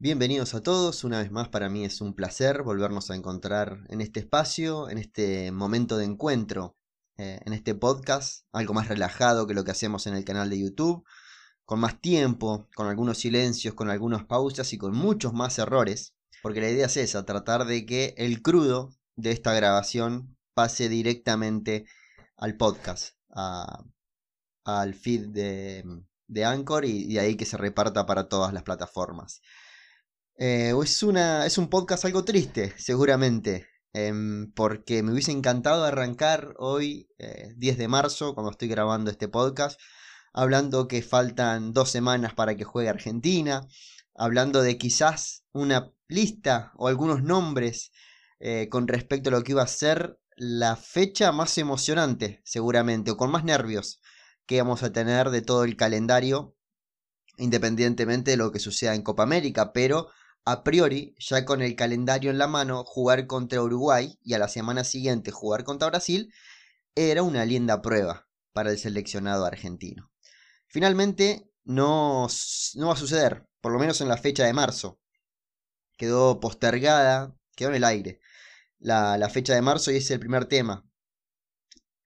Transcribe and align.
Bienvenidos 0.00 0.54
a 0.54 0.62
todos, 0.62 1.02
una 1.02 1.18
vez 1.18 1.32
más 1.32 1.48
para 1.48 1.68
mí 1.68 1.84
es 1.84 2.00
un 2.00 2.14
placer 2.14 2.62
volvernos 2.62 3.10
a 3.10 3.16
encontrar 3.16 3.80
en 3.88 4.00
este 4.00 4.20
espacio, 4.20 4.88
en 4.90 4.96
este 4.96 5.50
momento 5.50 5.96
de 5.96 6.04
encuentro, 6.04 6.76
eh, 7.16 7.40
en 7.44 7.52
este 7.52 7.74
podcast, 7.74 8.44
algo 8.52 8.74
más 8.74 8.86
relajado 8.86 9.48
que 9.48 9.54
lo 9.54 9.64
que 9.64 9.72
hacemos 9.72 10.06
en 10.06 10.14
el 10.14 10.24
canal 10.24 10.50
de 10.50 10.60
YouTube, 10.60 11.04
con 11.64 11.80
más 11.80 12.00
tiempo, 12.00 12.68
con 12.76 12.86
algunos 12.86 13.18
silencios, 13.18 13.74
con 13.74 13.90
algunas 13.90 14.24
pausas 14.24 14.72
y 14.72 14.78
con 14.78 14.94
muchos 14.94 15.32
más 15.32 15.58
errores, 15.58 16.14
porque 16.42 16.60
la 16.60 16.70
idea 16.70 16.86
es 16.86 16.96
esa, 16.96 17.26
tratar 17.26 17.64
de 17.64 17.84
que 17.84 18.14
el 18.18 18.40
crudo 18.40 18.90
de 19.16 19.32
esta 19.32 19.52
grabación 19.52 20.36
pase 20.54 20.88
directamente 20.88 21.86
al 22.36 22.56
podcast, 22.56 23.16
al 24.64 24.94
feed 24.94 25.30
de, 25.30 25.82
de 26.28 26.44
Anchor 26.44 26.84
y 26.84 27.14
de 27.14 27.18
ahí 27.18 27.36
que 27.36 27.46
se 27.46 27.56
reparta 27.56 28.06
para 28.06 28.28
todas 28.28 28.52
las 28.52 28.62
plataformas. 28.62 29.40
Eh, 30.40 30.72
es, 30.80 31.02
una, 31.02 31.46
es 31.46 31.58
un 31.58 31.68
podcast 31.68 32.04
algo 32.04 32.24
triste, 32.24 32.72
seguramente, 32.78 33.66
em, 33.92 34.52
porque 34.52 35.02
me 35.02 35.10
hubiese 35.10 35.32
encantado 35.32 35.84
arrancar 35.84 36.54
hoy, 36.58 37.08
10 37.56 37.74
eh, 37.74 37.78
de 37.78 37.88
marzo, 37.88 38.34
cuando 38.34 38.52
estoy 38.52 38.68
grabando 38.68 39.10
este 39.10 39.26
podcast, 39.26 39.80
hablando 40.32 40.86
que 40.86 41.02
faltan 41.02 41.72
dos 41.72 41.90
semanas 41.90 42.34
para 42.34 42.56
que 42.56 42.62
juegue 42.62 42.88
Argentina, 42.88 43.66
hablando 44.14 44.62
de 44.62 44.78
quizás 44.78 45.44
una 45.52 45.92
lista 46.06 46.72
o 46.76 46.86
algunos 46.86 47.22
nombres 47.24 47.90
eh, 48.38 48.68
con 48.70 48.86
respecto 48.86 49.30
a 49.30 49.32
lo 49.32 49.42
que 49.42 49.52
iba 49.52 49.62
a 49.64 49.66
ser 49.66 50.20
la 50.36 50.76
fecha 50.76 51.32
más 51.32 51.58
emocionante, 51.58 52.42
seguramente, 52.44 53.10
o 53.10 53.16
con 53.16 53.32
más 53.32 53.42
nervios 53.42 54.00
que 54.46 54.62
vamos 54.62 54.84
a 54.84 54.92
tener 54.92 55.30
de 55.30 55.42
todo 55.42 55.64
el 55.64 55.76
calendario, 55.76 56.54
independientemente 57.38 58.30
de 58.32 58.36
lo 58.36 58.52
que 58.52 58.60
suceda 58.60 58.94
en 58.94 59.02
Copa 59.02 59.24
América, 59.24 59.72
pero 59.72 60.08
a 60.50 60.64
priori, 60.64 61.14
ya 61.18 61.44
con 61.44 61.60
el 61.60 61.76
calendario 61.76 62.30
en 62.30 62.38
la 62.38 62.46
mano, 62.46 62.82
jugar 62.82 63.26
contra 63.26 63.62
Uruguay 63.62 64.18
y 64.22 64.32
a 64.32 64.38
la 64.38 64.48
semana 64.48 64.82
siguiente 64.82 65.30
jugar 65.30 65.62
contra 65.62 65.88
Brasil 65.88 66.32
era 66.94 67.22
una 67.22 67.44
linda 67.44 67.82
prueba 67.82 68.26
para 68.54 68.70
el 68.70 68.78
seleccionado 68.78 69.44
argentino. 69.44 70.10
Finalmente, 70.66 71.50
no, 71.64 72.28
no 72.76 72.86
va 72.86 72.94
a 72.94 72.96
suceder, 72.96 73.46
por 73.60 73.72
lo 73.72 73.78
menos 73.78 74.00
en 74.00 74.08
la 74.08 74.16
fecha 74.16 74.46
de 74.46 74.54
marzo. 74.54 74.98
Quedó 75.98 76.40
postergada, 76.40 77.36
quedó 77.54 77.68
en 77.68 77.74
el 77.74 77.84
aire 77.84 78.20
la, 78.78 79.28
fecha 79.28 79.54
de 79.54 79.60
marzo 79.60 79.90
y 79.90 79.96
es 79.96 80.10
el 80.10 80.18
primer 80.18 80.46
tema 80.46 80.88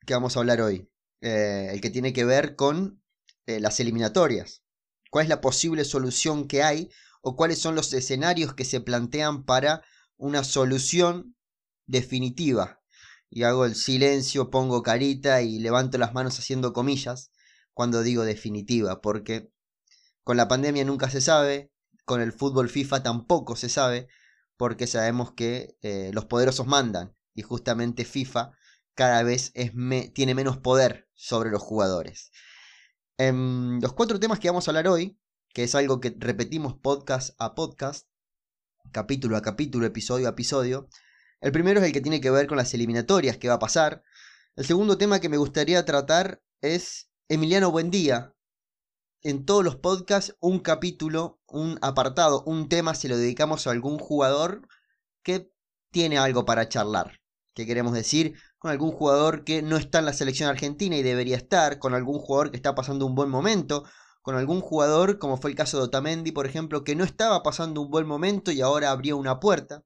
que 0.04 0.14
vamos 0.14 0.36
a 0.36 0.40
hablar 0.40 0.60
hoy. 0.62 0.90
Eh, 1.20 1.68
el 1.70 1.80
que 1.80 1.90
tiene 1.90 2.12
que 2.12 2.24
ver 2.24 2.56
con 2.56 3.00
eh, 3.46 3.60
las 3.60 3.78
eliminatorias. 3.78 4.64
¿Cuál 5.10 5.26
es 5.26 5.28
la 5.28 5.40
posible 5.40 5.84
solución 5.84 6.48
que 6.48 6.64
hay 6.64 6.90
o 7.22 7.34
cuáles 7.36 7.58
son 7.58 7.74
los 7.74 7.92
escenarios 7.94 8.54
que 8.54 8.64
se 8.64 8.80
plantean 8.80 9.44
para 9.44 9.82
una 10.16 10.44
solución 10.44 11.34
definitiva? 11.86 12.80
Y 13.30 13.44
hago 13.44 13.64
el 13.64 13.74
silencio, 13.74 14.50
pongo 14.50 14.82
carita 14.82 15.40
y 15.40 15.58
levanto 15.58 15.96
las 15.96 16.12
manos 16.12 16.38
haciendo 16.38 16.74
comillas 16.74 17.30
cuando 17.72 18.02
digo 18.02 18.24
definitiva, 18.24 19.00
porque 19.00 19.50
con 20.22 20.36
la 20.36 20.48
pandemia 20.48 20.84
nunca 20.84 21.08
se 21.08 21.22
sabe, 21.22 21.72
con 22.04 22.20
el 22.20 22.32
fútbol 22.32 22.68
FIFA 22.68 23.02
tampoco 23.02 23.56
se 23.56 23.70
sabe, 23.70 24.08
porque 24.56 24.86
sabemos 24.86 25.32
que 25.32 25.76
eh, 25.80 26.10
los 26.12 26.26
poderosos 26.26 26.66
mandan 26.66 27.16
y 27.34 27.42
justamente 27.42 28.04
FIFA 28.04 28.52
cada 28.94 29.22
vez 29.22 29.52
tiene 30.12 30.34
menos 30.34 30.58
poder 30.58 31.08
sobre 31.14 31.50
los 31.50 31.62
jugadores. 31.62 32.30
En 33.16 33.80
los 33.80 33.92
cuatro 33.92 34.20
temas 34.20 34.38
que 34.38 34.48
vamos 34.48 34.66
a 34.66 34.70
hablar 34.70 34.88
hoy, 34.88 35.18
que 35.52 35.64
es 35.64 35.74
algo 35.74 36.00
que 36.00 36.14
repetimos 36.18 36.74
podcast 36.74 37.34
a 37.38 37.54
podcast, 37.54 38.08
capítulo 38.90 39.36
a 39.36 39.42
capítulo, 39.42 39.86
episodio 39.86 40.26
a 40.26 40.30
episodio, 40.30 40.88
el 41.40 41.52
primero 41.52 41.80
es 41.80 41.86
el 41.86 41.92
que 41.92 42.00
tiene 42.00 42.20
que 42.20 42.30
ver 42.30 42.46
con 42.46 42.56
las 42.56 42.72
eliminatorias 42.72 43.36
que 43.36 43.48
va 43.48 43.54
a 43.54 43.58
pasar. 43.58 44.02
El 44.56 44.64
segundo 44.64 44.96
tema 44.96 45.20
que 45.20 45.28
me 45.28 45.36
gustaría 45.36 45.84
tratar 45.84 46.40
es 46.60 47.10
Emiliano 47.28 47.70
Buendía, 47.70 48.34
en 49.22 49.44
todos 49.44 49.64
los 49.64 49.76
podcasts 49.76 50.36
un 50.40 50.58
capítulo, 50.58 51.40
un 51.46 51.78
apartado, 51.80 52.42
un 52.44 52.68
tema 52.68 52.94
se 52.94 53.08
lo 53.08 53.16
dedicamos 53.16 53.66
a 53.66 53.70
algún 53.70 53.98
jugador 53.98 54.66
que 55.22 55.52
tiene 55.92 56.18
algo 56.18 56.44
para 56.44 56.68
charlar. 56.68 57.20
¿Qué 57.54 57.66
queremos 57.66 57.92
decir? 57.92 58.34
Con 58.58 58.70
algún 58.70 58.90
jugador 58.90 59.44
que 59.44 59.62
no 59.62 59.76
está 59.76 59.98
en 59.98 60.06
la 60.06 60.12
selección 60.12 60.48
argentina 60.48 60.96
y 60.96 61.02
debería 61.02 61.36
estar, 61.36 61.78
con 61.78 61.94
algún 61.94 62.18
jugador 62.18 62.50
que 62.50 62.56
está 62.56 62.74
pasando 62.74 63.06
un 63.06 63.14
buen 63.14 63.28
momento, 63.28 63.84
con 64.22 64.36
algún 64.36 64.60
jugador, 64.60 65.18
como 65.18 65.36
fue 65.36 65.50
el 65.50 65.56
caso 65.56 65.76
de 65.76 65.84
Otamendi, 65.84 66.32
por 66.32 66.46
ejemplo, 66.46 66.84
que 66.84 66.94
no 66.94 67.04
estaba 67.04 67.42
pasando 67.42 67.80
un 67.80 67.90
buen 67.90 68.06
momento 68.06 68.52
y 68.52 68.60
ahora 68.60 68.90
abrió 68.90 69.16
una 69.16 69.40
puerta. 69.40 69.84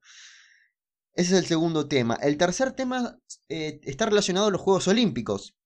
Ese 1.13 1.33
es 1.33 1.39
el 1.39 1.45
segundo 1.47 1.87
tema. 1.87 2.15
El 2.21 2.37
tercer 2.37 2.71
tema 2.73 3.19
eh, 3.49 3.79
está 3.83 4.05
relacionado 4.05 4.47
a 4.47 4.51
los 4.51 4.61
Juegos 4.61 4.87
Olímpicos. 4.87 5.57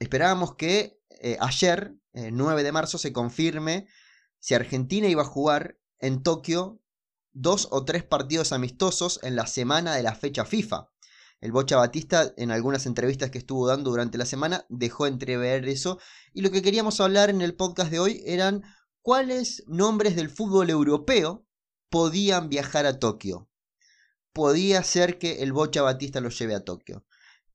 Esperábamos 0.00 0.56
que 0.56 1.00
eh, 1.20 1.36
ayer 1.40 1.94
9 2.12 2.60
eh, 2.60 2.64
de 2.64 2.72
marzo 2.72 2.98
se 2.98 3.12
confirme 3.12 3.86
si 4.40 4.54
Argentina 4.54 5.06
iba 5.06 5.22
a 5.22 5.26
jugar 5.26 5.78
en 6.00 6.22
Tokio 6.22 6.80
dos 7.32 7.68
o 7.70 7.84
tres 7.84 8.02
partidos 8.02 8.52
amistosos 8.52 9.20
en 9.22 9.36
la 9.36 9.46
semana 9.46 9.94
de 9.94 10.02
la 10.02 10.16
fecha 10.16 10.44
FIFA. 10.44 10.90
El 11.40 11.52
Bocha 11.52 11.76
Batista 11.76 12.32
en 12.36 12.50
algunas 12.50 12.86
entrevistas 12.86 13.30
que 13.30 13.38
estuvo 13.38 13.66
dando 13.66 13.90
durante 13.90 14.18
la 14.18 14.26
semana 14.26 14.66
dejó 14.68 15.06
entrever 15.06 15.66
eso 15.68 15.98
y 16.32 16.42
lo 16.42 16.50
que 16.50 16.62
queríamos 16.62 17.00
hablar 17.00 17.30
en 17.30 17.42
el 17.42 17.54
podcast 17.54 17.90
de 17.90 18.00
hoy 18.00 18.22
eran 18.26 18.62
cuáles 19.02 19.62
nombres 19.68 20.16
del 20.16 20.30
fútbol 20.30 20.70
europeo 20.70 21.46
podían 21.90 22.48
viajar 22.48 22.86
a 22.86 22.98
Tokio. 22.98 23.48
Podía 24.32 24.82
ser 24.82 25.18
que 25.18 25.42
el 25.42 25.52
Bocha 25.52 25.82
Batista 25.82 26.20
lo 26.20 26.30
lleve 26.30 26.54
a 26.54 26.64
Tokio. 26.64 27.04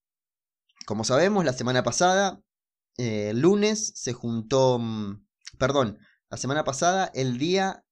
Como 0.86 1.04
sabemos, 1.04 1.46
la 1.46 1.54
semana 1.54 1.84
pasada, 1.84 2.42
eh, 2.98 3.34
lunes, 3.34 3.94
se 3.96 4.14
juntó, 4.14 4.80
mm, 4.80 5.26
perdón, 5.58 6.00
la 6.30 6.38
semana 6.38 6.64
pasada, 6.64 7.12
el 7.14 7.38
día 7.38 7.86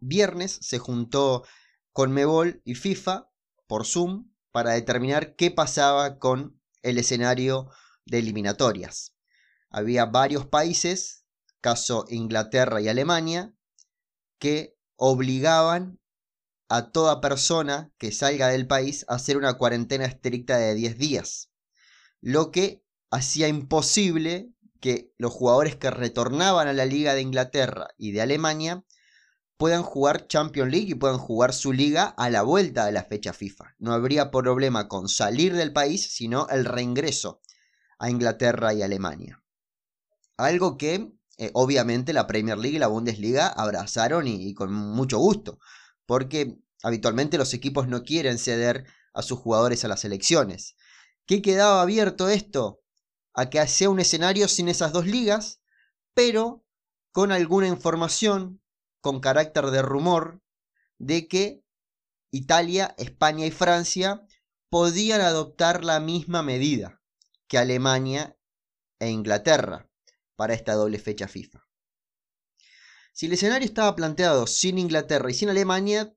viernes, 0.00 0.58
se 0.60 0.78
juntó 0.78 1.44
con 1.92 2.12
Mebol 2.12 2.60
y 2.64 2.74
FIFA 2.74 3.30
por 3.66 3.86
Zoom 3.86 4.32
para 4.52 4.72
determinar 4.72 5.36
qué 5.36 5.50
pasaba 5.50 6.18
con 6.18 6.60
el 6.82 6.98
escenario 6.98 7.70
de 8.04 8.18
eliminatorias. 8.18 9.14
Había 9.70 10.06
varios 10.06 10.46
países 10.46 11.24
caso 11.64 12.04
Inglaterra 12.10 12.82
y 12.82 12.88
Alemania, 12.88 13.54
que 14.38 14.76
obligaban 14.96 15.98
a 16.68 16.90
toda 16.90 17.22
persona 17.22 17.90
que 17.96 18.12
salga 18.12 18.48
del 18.48 18.66
país 18.66 19.06
a 19.08 19.14
hacer 19.14 19.38
una 19.38 19.54
cuarentena 19.54 20.04
estricta 20.04 20.58
de 20.58 20.74
10 20.74 20.98
días, 20.98 21.50
lo 22.24 22.50
que 22.50 22.82
hacía 23.10 23.48
imposible 23.48 24.50
que 24.80 25.12
los 25.18 25.30
jugadores 25.30 25.76
que 25.76 25.90
retornaban 25.90 26.68
a 26.68 26.72
la 26.72 26.86
liga 26.86 27.12
de 27.12 27.20
Inglaterra 27.20 27.88
y 27.98 28.12
de 28.12 28.22
Alemania 28.22 28.82
puedan 29.58 29.82
jugar 29.82 30.26
Champions 30.26 30.72
League 30.72 30.88
y 30.88 30.94
puedan 30.94 31.18
jugar 31.18 31.52
su 31.52 31.74
liga 31.74 32.06
a 32.16 32.30
la 32.30 32.40
vuelta 32.40 32.86
de 32.86 32.92
la 32.92 33.04
fecha 33.04 33.34
FIFA. 33.34 33.74
No 33.78 33.92
habría 33.92 34.30
problema 34.30 34.88
con 34.88 35.10
salir 35.10 35.54
del 35.54 35.74
país, 35.74 36.14
sino 36.14 36.48
el 36.48 36.64
reingreso 36.64 37.42
a 37.98 38.08
Inglaterra 38.08 38.72
y 38.72 38.80
Alemania. 38.80 39.42
Algo 40.38 40.78
que 40.78 41.12
eh, 41.36 41.50
obviamente 41.52 42.14
la 42.14 42.26
Premier 42.26 42.56
League 42.56 42.76
y 42.76 42.80
la 42.80 42.86
Bundesliga 42.86 43.48
abrazaron 43.48 44.26
y, 44.28 44.54
con 44.54 44.72
mucho 44.72 45.18
gusto, 45.18 45.58
porque 46.06 46.56
habitualmente 46.82 47.36
los 47.36 47.52
equipos 47.52 47.86
no 47.86 48.02
quieren 48.02 48.38
ceder 48.38 48.86
a 49.12 49.20
sus 49.20 49.38
jugadores 49.38 49.84
a 49.84 49.88
las 49.88 50.06
elecciones. 50.06 50.74
¿Qué 51.26 51.40
quedaba 51.40 51.80
abierto 51.80 52.28
esto? 52.28 52.82
A 53.32 53.50
que 53.50 53.66
sea 53.66 53.90
un 53.90 54.00
escenario 54.00 54.46
sin 54.48 54.68
esas 54.68 54.92
dos 54.92 55.06
ligas, 55.06 55.60
pero 56.12 56.64
con 57.12 57.32
alguna 57.32 57.66
información, 57.66 58.62
con 59.00 59.20
carácter 59.20 59.66
de 59.66 59.82
rumor, 59.82 60.42
de 60.98 61.28
que 61.28 61.64
Italia, 62.30 62.94
España 62.98 63.46
y 63.46 63.50
Francia 63.50 64.26
podían 64.68 65.20
adoptar 65.20 65.84
la 65.84 66.00
misma 66.00 66.42
medida 66.42 67.00
que 67.46 67.58
Alemania 67.58 68.36
e 68.98 69.08
Inglaterra 69.08 69.88
para 70.36 70.54
esta 70.54 70.74
doble 70.74 70.98
fecha 70.98 71.28
FIFA. 71.28 71.64
Si 73.12 73.26
el 73.26 73.34
escenario 73.34 73.66
estaba 73.66 73.94
planteado 73.94 74.46
sin 74.46 74.78
Inglaterra 74.78 75.30
y 75.30 75.34
sin 75.34 75.48
Alemania, 75.48 76.12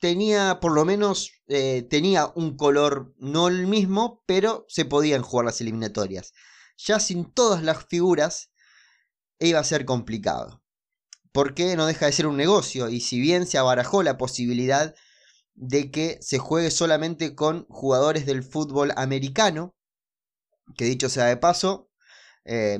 tenía 0.00 0.60
por 0.60 0.72
lo 0.72 0.84
menos 0.84 1.32
eh, 1.48 1.86
tenía 1.88 2.30
un 2.34 2.56
color 2.56 3.14
no 3.18 3.48
el 3.48 3.66
mismo, 3.66 4.22
pero 4.26 4.64
se 4.68 4.84
podían 4.84 5.22
jugar 5.22 5.46
las 5.46 5.60
eliminatorias. 5.60 6.32
Ya 6.76 7.00
sin 7.00 7.32
todas 7.32 7.62
las 7.62 7.86
figuras 7.86 8.50
iba 9.38 9.60
a 9.60 9.64
ser 9.64 9.84
complicado. 9.84 10.62
Porque 11.32 11.76
no 11.76 11.86
deja 11.86 12.06
de 12.06 12.12
ser 12.12 12.26
un 12.26 12.36
negocio 12.36 12.88
y 12.88 13.00
si 13.00 13.20
bien 13.20 13.46
se 13.46 13.58
abarajó 13.58 14.02
la 14.02 14.18
posibilidad 14.18 14.94
de 15.54 15.90
que 15.90 16.18
se 16.20 16.38
juegue 16.38 16.70
solamente 16.70 17.34
con 17.34 17.66
jugadores 17.68 18.26
del 18.26 18.42
fútbol 18.42 18.92
americano, 18.96 19.76
que 20.76 20.84
dicho 20.84 21.08
sea 21.08 21.26
de 21.26 21.36
paso, 21.36 21.90
eh, 22.44 22.78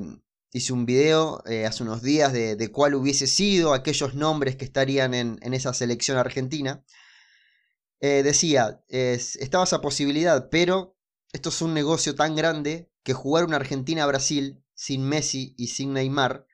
hice 0.52 0.72
un 0.72 0.86
video 0.86 1.42
eh, 1.46 1.66
hace 1.66 1.82
unos 1.82 2.02
días 2.02 2.32
de, 2.32 2.70
cuál 2.72 2.94
hubiese 2.94 3.26
sido 3.26 3.74
aquellos 3.74 4.14
nombres 4.14 4.56
que 4.56 4.64
estarían 4.64 5.14
en, 5.14 5.38
esa 5.54 5.74
selección 5.74 6.18
argentina. 6.18 6.84
Eh, 8.00 8.22
decía, 8.22 8.82
estaba 8.88 9.64
esa 9.64 9.80
posibilidad, 9.80 10.48
pero 10.50 10.96
esto 11.32 11.48
es 11.48 11.60
un 11.62 11.74
negocio 11.74 12.14
tan 12.14 12.36
grande 12.36 12.90
que 13.02 13.12
jugar 13.12 13.44
una 13.44 13.56
Argentina-Brasil 13.56 14.62
sin 14.74 15.02
Messi 15.02 15.54
y 15.58 15.68
sin 15.68 15.92
Neymar 15.92 16.46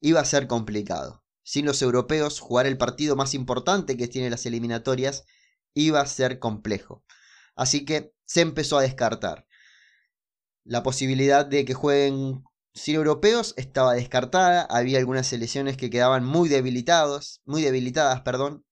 iba 0.00 0.20
a 0.20 0.24
ser 0.24 0.48
complicado. 0.48 1.24
Sin 1.44 1.64
los 1.64 1.80
europeos, 1.80 2.40
jugar 2.40 2.66
el 2.66 2.76
partido 2.76 3.14
más 3.14 3.32
importante 3.32 3.96
que 3.96 4.08
tiene 4.08 4.30
las 4.30 4.46
eliminatorias 4.46 5.24
iba 5.74 6.00
a 6.00 6.06
ser 6.06 6.40
complejo. 6.40 7.04
Así 7.54 7.84
que 7.84 8.12
se 8.24 8.40
empezó 8.40 8.78
a 8.78 8.82
descartar. 8.82 9.46
La 10.64 10.82
posibilidad 10.82 11.46
de 11.46 11.64
que 11.64 11.74
jueguen 11.74 12.42
sin 12.74 12.96
europeos 12.96 13.54
estaba 13.56 13.94
descartada, 13.94 14.62
había 14.62 14.98
algunas 14.98 15.28
selecciones 15.28 15.76
que 15.76 15.88
quedaban 15.88 16.24
muy 16.24 16.48
debilitados, 16.48 17.40
muy 17.44 17.62
debilitadas, 17.62 18.22
perdón, 18.22 18.65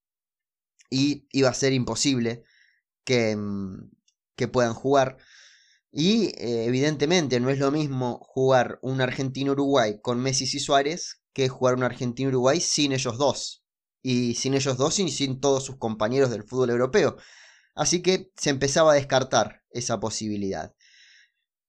y 0.91 1.27
iba 1.33 1.49
a 1.49 1.55
ser 1.55 1.73
imposible 1.73 2.45
que, 3.05 3.37
mm, 3.37 3.91
que 4.37 4.49
puedan 4.49 4.75
jugar. 4.75 5.19
Y 5.93 6.27
eh, 6.39 6.65
evidentemente 6.67 7.39
no 7.41 7.51
es 7.51 7.59
lo 7.59 7.71
mismo 7.71 8.19
jugar 8.23 8.79
un 8.83 9.01
Argentino-Uruguay 9.01 10.01
con 10.03 10.21
Messi 10.21 10.45
y 10.45 10.61
Suárez 10.61 11.23
que 11.33 11.49
jugar 11.49 11.75
un 11.77 11.85
Argentino-Uruguay 11.85 12.61
sin 12.61 12.93
ellos 12.93 13.19
dos. 13.19 13.65
Y 14.03 14.35
sin 14.35 14.55
ellos 14.55 14.77
dos 14.77 14.99
y 14.99 15.09
sin 15.11 15.41
todos 15.41 15.65
sus 15.65 15.79
compañeros 15.79 16.31
del 16.31 16.45
fútbol 16.45 16.71
europeo. 16.71 17.17
Así 17.75 18.03
que 18.03 18.31
se 18.37 18.51
empezaba 18.51 18.93
a 18.93 18.97
descartar 18.97 19.63
esa 19.71 19.99
posibilidad. 20.01 20.75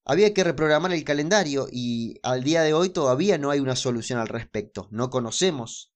Había 0.05 0.33
que 0.33 0.43
reprogramar 0.43 0.91
el 0.93 1.03
calendario 1.03 1.67
y 1.71 2.19
al 2.21 2.43
día 2.43 2.61
de 2.61 2.73
hoy 2.73 2.89
todavía 2.89 3.37
no 3.39 3.49
hay 3.49 3.59
una 3.59 3.75
solución 3.75 4.19
al 4.19 4.27
respecto. 4.27 4.87
No 4.91 5.09
conocemos 5.09 5.94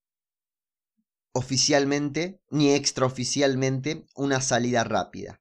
oficialmente 1.31 2.41
ni 2.49 2.71
extraoficialmente 2.71 4.05
una 4.15 4.41
salida 4.41 4.83
rápida. 4.83 5.39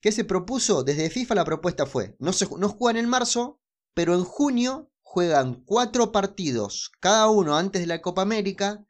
¿Qué 0.00 0.12
se 0.12 0.24
propuso? 0.24 0.84
Desde 0.84 1.10
FIFA 1.10 1.34
la 1.34 1.44
propuesta 1.44 1.86
fue, 1.86 2.16
no, 2.20 2.32
se, 2.32 2.46
no 2.56 2.68
juegan 2.68 2.96
en 2.96 3.08
marzo, 3.08 3.60
pero 3.94 4.14
en 4.14 4.24
junio 4.24 4.92
juegan 5.02 5.62
cuatro 5.64 6.12
partidos, 6.12 6.92
cada 7.00 7.28
uno 7.28 7.56
antes 7.56 7.82
de 7.82 7.86
la 7.86 8.00
Copa 8.00 8.22
América, 8.22 8.84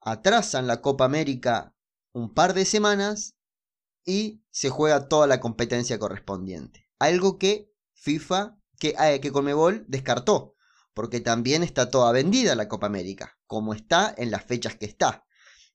atrasan 0.00 0.66
la 0.66 0.80
Copa 0.80 1.04
América 1.04 1.74
un 2.12 2.34
par 2.34 2.54
de 2.54 2.64
semanas 2.64 3.36
y 4.04 4.42
se 4.50 4.70
juega 4.70 5.06
toda 5.08 5.26
la 5.26 5.38
competencia 5.38 5.98
correspondiente. 5.98 6.88
Algo 6.98 7.38
que 7.38 7.70
FIFA, 7.92 8.58
que, 8.78 8.94
eh, 8.98 9.20
que 9.20 9.30
Conmebol 9.30 9.84
descartó, 9.86 10.56
porque 10.94 11.20
también 11.20 11.62
está 11.62 11.90
toda 11.90 12.10
vendida 12.10 12.56
la 12.56 12.68
Copa 12.68 12.86
América, 12.86 13.38
como 13.46 13.74
está 13.74 14.12
en 14.16 14.30
las 14.30 14.44
fechas 14.44 14.76
que 14.76 14.86
está. 14.86 15.26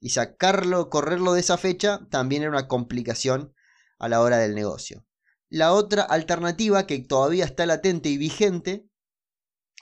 Y 0.03 0.09
sacarlo, 0.09 0.89
correrlo 0.89 1.31
de 1.31 1.39
esa 1.39 1.57
fecha 1.57 2.05
también 2.11 2.41
era 2.41 2.51
una 2.51 2.67
complicación 2.67 3.55
a 3.99 4.09
la 4.09 4.19
hora 4.19 4.37
del 4.37 4.53
negocio. 4.53 5.05
La 5.47 5.71
otra 5.71 6.03
alternativa 6.03 6.85
que 6.85 6.99
todavía 6.99 7.45
está 7.45 7.65
latente 7.65 8.09
y 8.09 8.17
vigente 8.17 8.85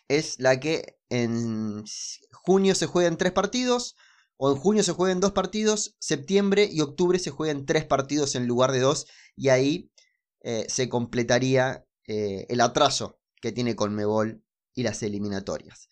es 0.09 0.39
la 0.39 0.59
que 0.59 0.99
en 1.09 1.83
junio 2.31 2.75
se 2.75 2.85
jueguen 2.85 3.17
tres 3.17 3.31
partidos, 3.31 3.95
o 4.37 4.51
en 4.51 4.57
junio 4.57 4.83
se 4.83 4.91
jueguen 4.91 5.21
dos 5.21 5.31
partidos, 5.31 5.95
septiembre 5.97 6.69
y 6.71 6.81
octubre 6.81 7.17
se 7.17 7.31
jueguen 7.31 7.65
tres 7.65 7.85
partidos 7.85 8.35
en 8.35 8.45
lugar 8.45 8.73
de 8.73 8.81
dos, 8.81 9.07
y 9.35 9.49
ahí 9.49 9.91
eh, 10.41 10.67
se 10.69 10.87
completaría 10.87 11.87
eh, 12.05 12.45
el 12.47 12.61
atraso 12.61 13.19
que 13.41 13.51
tiene 13.51 13.75
Conmebol 13.75 14.43
y 14.75 14.83
las 14.83 15.01
eliminatorias. 15.01 15.89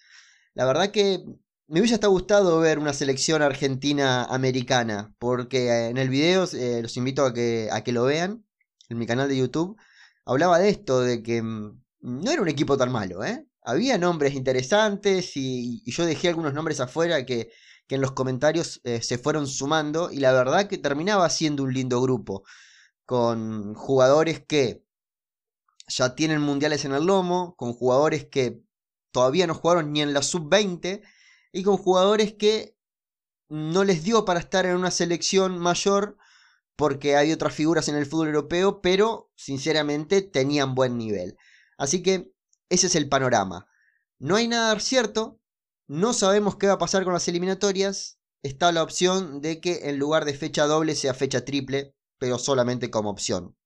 La 0.54 0.66
verdad 0.66 0.92
que 0.92 1.24
me 1.69 1.80
hubiese 1.81 2.06
gustado 2.07 2.60
ver 2.60 2.80
una 2.80 2.94
selección 2.94 3.44
argentina-americana, 3.44 5.13
porque 5.19 5.89
en 5.89 5.98
el 5.98 6.10
video, 6.10 6.45
eh, 6.54 6.81
los 6.81 6.98
invito 6.98 7.24
a 7.25 7.33
que, 7.33 7.69
a 7.71 7.83
que 7.83 7.92
lo 7.92 8.06
vean, 8.06 8.44
en 8.89 8.98
mi 8.98 9.06
canal 9.06 9.30
de 9.30 9.38
YouTube, 9.38 9.77
hablaba 10.25 10.57
de 10.57 10.69
esto, 10.69 11.01
de 11.01 11.21
que 11.21 11.44
mm, 11.44 11.80
no 12.01 12.31
era 12.31 12.42
un 12.42 12.48
equipo 12.50 12.75
tan 12.75 12.92
malo, 12.92 13.24
¿eh? 13.24 13.45
Había 13.62 14.00
nombres 14.00 14.33
interesantes 14.33 15.33
y, 15.36 15.83
yo 15.86 16.07
dejé 16.07 16.30
algunos 16.30 16.56
nombres 16.56 16.80
afuera 16.80 17.25
que, 17.25 17.51
en 17.88 18.01
los 18.01 18.12
comentarios 18.12 18.81
eh, 18.83 19.01
se 19.01 19.18
fueron 19.18 19.48
sumando 19.48 20.12
y 20.12 20.19
la 20.19 20.31
verdad 20.31 20.68
que 20.68 20.77
terminaba 20.77 21.27
siendo 21.30 21.63
un 21.63 21.74
lindo 21.74 22.01
grupo, 22.01 22.44
con 23.06 23.74
jugadores 23.75 24.44
que 24.45 24.83
ya 25.88 26.16
tienen 26.16 26.42
mundiales 26.42 26.86
en 26.86 26.94
el 26.94 27.06
lomo, 27.06 27.56
con 27.57 27.74
jugadores 27.74 28.25
que 28.25 28.62
todavía 29.12 29.48
no 29.48 29.56
jugaron 29.56 29.92
ni 29.92 30.01
en 30.01 30.13
la 30.13 30.21
sub-20 30.21 31.01
y 31.51 31.63
con 31.63 31.78
jugadores 31.78 32.34
que 32.34 32.75
no 33.50 33.84
les 33.84 34.04
dio 34.04 34.25
para 34.25 34.40
estar 34.40 34.66
en 34.66 34.75
una 34.75 34.92
selección 34.92 35.57
mayor 35.57 36.18
porque 36.75 37.18
hay 37.18 37.31
otras 37.31 37.54
figuras 37.54 37.90
en 37.90 37.96
el 37.96 38.06
fútbol 38.06 38.28
europeo, 38.28 38.81
pero 38.81 39.31
sinceramente 39.36 40.22
tenían 40.22 40.75
buen 40.75 40.98
nivel. 40.98 41.36
Así 41.78 42.01
que 42.01 42.31
ese 42.69 42.88
es 42.88 42.96
el 42.96 43.10
panorama. 43.10 43.68
No 44.18 44.36
hay 44.36 44.48
nada 44.48 44.80
cierto, 44.80 45.42
no 45.88 46.13
sabemos 46.13 46.56
qué 46.56 46.68
va 46.68 46.74
a 46.74 46.80
pasar 46.80 47.04
con 47.04 47.13
las 47.13 47.28
eliminatorias, 47.28 48.19
está 48.44 48.72
la 48.72 48.84
opción 48.84 49.42
de 49.42 49.60
que 49.60 49.90
en 49.90 49.98
lugar 50.00 50.24
de 50.24 50.36
fecha 50.36 50.68
doble 50.68 50.95
sea 50.95 51.13
fecha 51.13 51.44
triple, 51.44 51.95
pero 52.18 52.38
solamente 52.38 52.90
como 52.90 53.10
opción. 53.10 53.57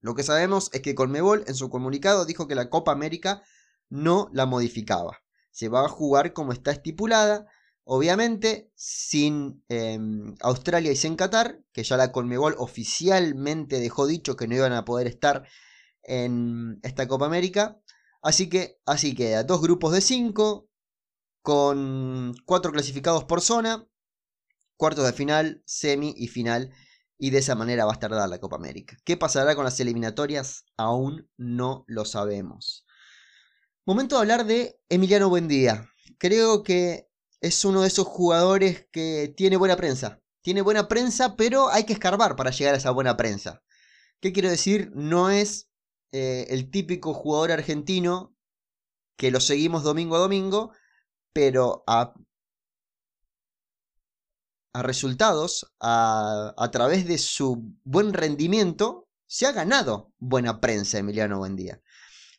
Lo 0.00 0.14
que 0.14 0.22
sabemos 0.22 0.70
es 0.72 0.82
que 0.82 0.94
Conmebol 0.94 1.44
en 1.48 1.54
su 1.54 1.70
comunicado 1.70 2.24
dijo 2.26 2.46
que 2.46 2.54
la 2.54 2.70
Copa 2.70 2.92
América 2.92 3.42
no 3.88 4.28
la 4.32 4.46
modificaba 4.46 5.23
se 5.54 5.68
va 5.68 5.84
a 5.84 5.88
jugar 5.88 6.32
como 6.32 6.52
está 6.52 6.72
estipulada. 6.72 7.46
Obviamente, 7.84 8.72
sin 8.74 9.62
em, 9.68 10.34
Australia 10.40 10.90
y 10.90 10.96
sin 10.96 11.14
Qatar, 11.14 11.60
que 11.72 11.84
ya 11.84 11.96
la 11.96 12.10
Conmebol 12.10 12.56
oficialmente 12.58 13.78
dejó 13.78 14.06
dicho 14.06 14.36
que 14.36 14.48
no 14.48 14.56
iban 14.56 14.72
a 14.72 14.84
poder 14.84 15.06
estar 15.06 15.46
en 16.02 16.80
esta 16.82 17.06
Copa 17.06 17.26
América. 17.26 17.80
Así 18.20 18.48
que 18.48 18.80
así 18.84 19.14
queda. 19.14 19.44
Dos 19.44 19.62
grupos 19.62 19.92
de 19.92 20.00
cinco, 20.00 20.68
con 21.42 22.34
cuatro 22.46 22.72
clasificados 22.72 23.24
por 23.24 23.40
zona, 23.40 23.86
cuartos 24.76 25.06
de 25.06 25.12
final, 25.12 25.62
semi 25.66 26.14
y 26.16 26.26
final. 26.26 26.72
Y 27.16 27.30
de 27.30 27.38
esa 27.38 27.54
manera 27.54 27.84
va 27.84 27.92
a 27.92 27.94
estar 27.94 28.10
la 28.10 28.40
Copa 28.40 28.56
América. 28.56 28.96
¿Qué 29.04 29.16
pasará 29.16 29.54
con 29.54 29.64
las 29.64 29.78
eliminatorias? 29.78 30.64
Aún 30.76 31.30
no 31.36 31.84
lo 31.86 32.04
sabemos. 32.04 32.83
Momento 33.86 34.14
de 34.14 34.20
hablar 34.22 34.46
de 34.46 34.80
Emiliano 34.88 35.28
Buendía. 35.28 35.90
Creo 36.16 36.62
que 36.62 37.06
es 37.42 37.66
uno 37.66 37.82
de 37.82 37.88
esos 37.88 38.06
jugadores 38.06 38.86
que 38.90 39.34
tiene 39.36 39.58
buena 39.58 39.76
prensa. 39.76 40.22
Tiene 40.40 40.62
buena 40.62 40.88
prensa, 40.88 41.36
pero 41.36 41.68
hay 41.68 41.84
que 41.84 41.92
escarbar 41.92 42.34
para 42.34 42.50
llegar 42.50 42.74
a 42.74 42.78
esa 42.78 42.92
buena 42.92 43.18
prensa. 43.18 43.62
¿Qué 44.20 44.32
quiero 44.32 44.48
decir? 44.48 44.90
No 44.94 45.28
es 45.28 45.68
eh, 46.12 46.46
el 46.48 46.70
típico 46.70 47.12
jugador 47.12 47.52
argentino 47.52 48.34
que 49.18 49.30
lo 49.30 49.38
seguimos 49.38 49.82
domingo 49.82 50.16
a 50.16 50.20
domingo, 50.20 50.72
pero 51.34 51.84
a, 51.86 52.14
a 54.72 54.82
resultados, 54.82 55.74
a, 55.78 56.54
a, 56.56 56.70
través 56.70 57.06
de 57.06 57.18
su 57.18 57.70
buen 57.84 58.14
rendimiento, 58.14 59.08
se 59.26 59.44
ha 59.44 59.52
ganado 59.52 60.10
buena 60.18 60.58
prensa 60.58 60.96
Emiliano 60.96 61.36
Buendía. 61.36 61.82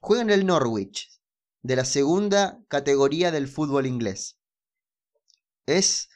Juega 0.01 0.23
en 0.23 0.31
el 0.31 0.45
Norwich, 0.47 1.14
de 1.65 1.75
la 1.75 1.85
segunda 1.85 2.59
categoría 2.67 3.31
del 3.31 3.47
fútbol 3.47 3.87
inglés. 3.87 4.37
Es, 5.65 6.09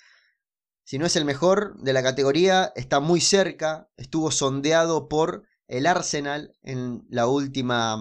si 0.83 0.99
no 0.99 1.07
es 1.07 1.15
el 1.15 1.25
mejor 1.25 1.75
de 1.81 1.91
la 1.91 2.03
categoría, 2.03 2.71
está 2.75 2.99
muy 2.99 3.19
cerca, 3.19 3.89
estuvo 3.97 4.29
sondeado 4.29 5.09
por 5.09 5.47
el 5.67 5.87
Arsenal 5.87 6.53
en 6.61 7.03
la 7.09 7.25
última 7.25 7.97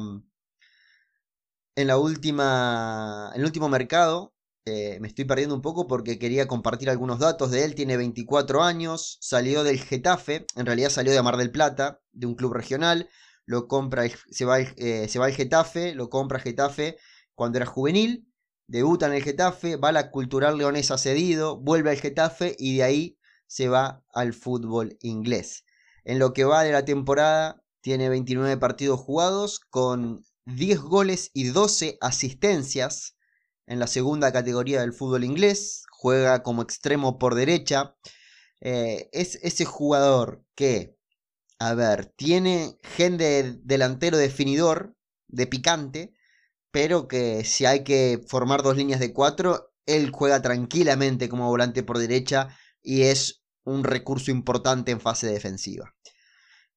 en 1.74 1.86
la 1.86 1.96
última 1.96 3.30
en 3.34 3.40
el 3.40 3.46
último 3.46 3.68
mercado 3.70 4.34
eh, 4.66 4.98
me 5.00 5.08
estoy 5.08 5.24
perdiendo 5.24 5.54
un 5.54 5.62
poco 5.62 5.86
porque 5.86 6.18
quería 6.18 6.46
compartir 6.46 6.90
algunos 6.90 7.18
datos 7.18 7.50
de 7.50 7.64
él. 7.64 7.74
Tiene 7.74 7.96
24 7.96 8.62
años, 8.62 9.16
salió 9.22 9.64
del 9.64 9.80
Getafe, 9.80 10.44
en 10.56 10.66
realidad 10.66 10.90
salió 10.90 11.12
de 11.12 11.22
Mar 11.22 11.38
del 11.38 11.50
Plata, 11.50 12.02
de 12.12 12.26
un 12.26 12.34
club 12.34 12.52
regional. 12.52 13.08
Lo 13.46 13.66
compra, 13.66 14.04
se 14.30 14.44
va, 14.44 14.60
eh, 14.60 15.08
al 15.10 15.32
Getafe, 15.32 15.94
lo 15.94 16.10
compra 16.10 16.38
Getafe 16.38 16.98
cuando 17.38 17.58
era 17.58 17.66
juvenil, 17.66 18.28
debuta 18.66 19.06
en 19.06 19.12
el 19.12 19.22
Getafe, 19.22 19.76
va 19.76 19.90
a 19.90 19.92
la 19.92 20.10
Cultural 20.10 20.58
Leonesa 20.58 20.98
cedido, 20.98 21.56
vuelve 21.56 21.90
al 21.90 22.00
Getafe 22.00 22.56
y 22.58 22.78
de 22.78 22.82
ahí 22.82 23.18
se 23.46 23.68
va 23.68 24.02
al 24.12 24.32
fútbol 24.32 24.98
inglés. 25.02 25.64
En 26.02 26.18
lo 26.18 26.32
que 26.32 26.42
va 26.42 26.64
de 26.64 26.72
la 26.72 26.84
temporada, 26.84 27.62
tiene 27.80 28.08
29 28.08 28.56
partidos 28.56 28.98
jugados 28.98 29.60
con 29.70 30.24
10 30.46 30.80
goles 30.80 31.30
y 31.32 31.44
12 31.44 31.98
asistencias 32.00 33.14
en 33.66 33.78
la 33.78 33.86
segunda 33.86 34.32
categoría 34.32 34.80
del 34.80 34.92
fútbol 34.92 35.22
inglés. 35.22 35.84
Juega 35.92 36.42
como 36.42 36.62
extremo 36.62 37.20
por 37.20 37.36
derecha. 37.36 37.94
Eh, 38.60 39.08
es 39.12 39.36
ese 39.44 39.64
jugador 39.64 40.44
que, 40.56 40.96
a 41.60 41.74
ver, 41.74 42.06
tiene 42.16 42.80
gen 42.82 43.16
de 43.16 43.60
delantero 43.62 44.18
definidor, 44.18 44.96
de 45.28 45.46
picante, 45.46 46.17
pero 46.70 47.08
que 47.08 47.44
si 47.44 47.66
hay 47.66 47.84
que 47.84 48.20
formar 48.26 48.62
dos 48.62 48.76
líneas 48.76 49.00
de 49.00 49.12
cuatro, 49.12 49.72
él 49.86 50.10
juega 50.10 50.42
tranquilamente 50.42 51.28
como 51.28 51.48
volante 51.48 51.82
por 51.82 51.98
derecha 51.98 52.48
y 52.82 53.02
es 53.02 53.42
un 53.64 53.84
recurso 53.84 54.30
importante 54.30 54.92
en 54.92 55.00
fase 55.00 55.26
defensiva. 55.26 55.94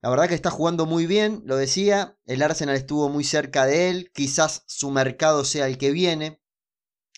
La 0.01 0.09
verdad 0.09 0.27
que 0.27 0.35
está 0.35 0.49
jugando 0.49 0.85
muy 0.85 1.05
bien, 1.05 1.43
lo 1.45 1.57
decía, 1.57 2.17
el 2.25 2.41
Arsenal 2.41 2.75
estuvo 2.75 3.09
muy 3.09 3.23
cerca 3.23 3.67
de 3.67 3.89
él, 3.89 4.11
quizás 4.13 4.63
su 4.65 4.89
mercado 4.89 5.45
sea 5.45 5.67
el 5.67 5.77
que 5.77 5.91
viene. 5.91 6.41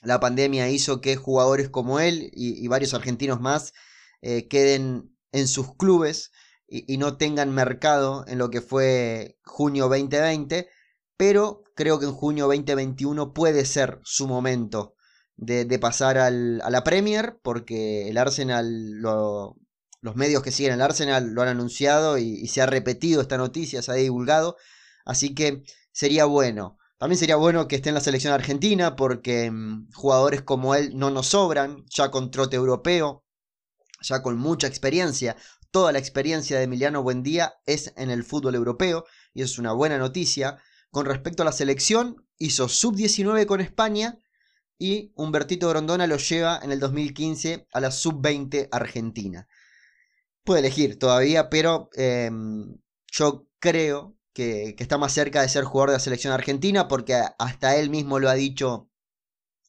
La 0.01 0.19
pandemia 0.19 0.69
hizo 0.69 0.99
que 0.99 1.15
jugadores 1.15 1.69
como 1.69 2.01
él 2.01 2.29
y, 2.33 2.67
varios 2.67 2.93
argentinos 2.93 3.39
más 3.39 3.71
eh, 4.21 4.49
queden 4.49 5.15
en 5.31 5.47
sus 5.47 5.75
clubes 5.77 6.31
y, 6.67 6.97
no 6.97 7.17
tengan 7.17 7.53
mercado 7.53 8.25
en 8.27 8.37
lo 8.37 8.49
que 8.49 8.59
fue 8.59 9.37
junio 9.45 9.87
2020, 9.87 10.67
pero 11.15 11.62
creo 11.75 11.99
que 11.99 12.05
en 12.05 12.13
junio 12.13 12.47
2021 12.47 13.33
puede 13.33 13.65
ser 13.65 13.99
su 14.03 14.27
momento 14.27 14.95
de, 15.35 15.79
pasar 15.79 16.17
a 16.17 16.29
la 16.29 16.83
Premier, 16.83 17.39
porque 17.41 18.09
el 18.09 18.17
Arsenal, 18.17 18.99
los 18.99 20.15
medios 20.15 20.43
que 20.43 20.51
siguen 20.51 20.73
el 20.73 20.81
Arsenal 20.81 21.33
lo 21.33 21.41
han 21.41 21.49
anunciado 21.49 22.17
y, 22.17 22.47
se 22.47 22.61
ha 22.61 22.65
repetido 22.65 23.21
esta 23.21 23.37
noticia, 23.37 23.81
se 23.81 23.91
ha 23.91 23.95
divulgado, 23.95 24.57
así 25.05 25.33
que 25.33 25.63
sería 25.91 26.25
bueno. 26.25 26.77
También 26.97 27.19
sería 27.19 27.35
bueno 27.35 27.67
que 27.67 27.75
esté 27.75 27.89
en 27.89 27.95
la 27.95 28.01
selección 28.01 28.33
argentina 28.33 28.95
porque 28.95 29.51
mm, 29.51 29.91
jugadores 29.93 30.41
como 30.41 30.73
él 30.75 30.91
no 30.95 31.09
nos 31.09 31.27
sobran, 31.27 31.83
ya 31.89 32.11
con 32.11 32.31
trote 32.31 32.55
europeo, 32.55 33.25
ya 34.01 34.21
con 34.21 34.37
mucha 34.37 34.67
experiencia. 34.67 35.35
Toda 35.71 35.91
la 35.91 35.99
experiencia 35.99 36.57
de 36.57 36.63
Emiliano 36.63 37.03
Buendía 37.03 37.55
es 37.65 37.91
en 37.97 38.09
el 38.09 38.23
fútbol 38.23 38.55
europeo 38.55 39.05
y 39.33 39.41
eso 39.41 39.53
es 39.53 39.59
una 39.59 39.73
buena 39.73 39.97
noticia. 39.97 40.59
Con 40.93 41.07
respecto 41.07 41.41
a 41.41 41.45
la 41.47 41.51
selección, 41.51 42.23
hizo 42.37 42.69
sub-19 42.69 43.47
con 43.47 43.61
España 43.61 44.19
y 44.77 45.11
Humbertito 45.15 45.67
Grondona 45.67 46.05
lo 46.05 46.17
lleva 46.17 46.59
en 46.61 46.71
el 46.71 46.79
2015 46.79 47.65
a 47.73 47.79
la 47.79 47.89
sub-20 47.89 48.67
Argentina. 48.71 49.47
Puede 50.43 50.59
elegir 50.59 50.99
todavía, 50.99 51.49
pero 51.49 51.89
em, 51.95 52.77
yo 53.11 53.47
creo 53.57 54.15
que, 54.33 54.75
está 54.77 54.99
más 54.99 55.13
cerca 55.13 55.41
de 55.41 55.49
ser 55.49 55.63
jugador 55.63 55.89
de 55.89 55.95
la 55.95 55.99
selección 55.99 56.31
argentina 56.31 56.87
porque 56.87 57.19
hasta 57.39 57.75
él 57.75 57.89
mismo 57.89 58.19
lo 58.19 58.29
ha 58.29 58.35
dicho 58.35 58.91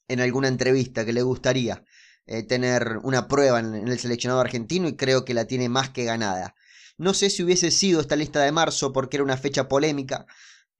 en 0.08 0.20
alguna 0.20 0.48
entrevista 0.48 1.06
que 1.06 1.14
le 1.14 1.22
gustaría 1.22 1.86
eh, 2.26 2.42
tener 2.42 2.98
una 3.02 3.28
prueba 3.28 3.60
en, 3.60 3.74
en 3.74 3.88
el 3.88 3.98
seleccionado 3.98 4.42
argentino 4.42 4.88
y 4.88 4.96
creo 4.96 5.24
que 5.24 5.32
la 5.32 5.46
tiene 5.46 5.70
más 5.70 5.88
que 5.88 6.04
ganada. 6.04 6.54
No 6.98 7.14
sé 7.14 7.30
si 7.30 7.42
hubiese 7.42 7.70
sido 7.70 8.02
esta 8.02 8.14
lista 8.14 8.42
de 8.42 8.52
marzo 8.52 8.92
porque 8.92 9.16
era 9.16 9.24
una 9.24 9.38
fecha 9.38 9.68
polémica, 9.68 10.26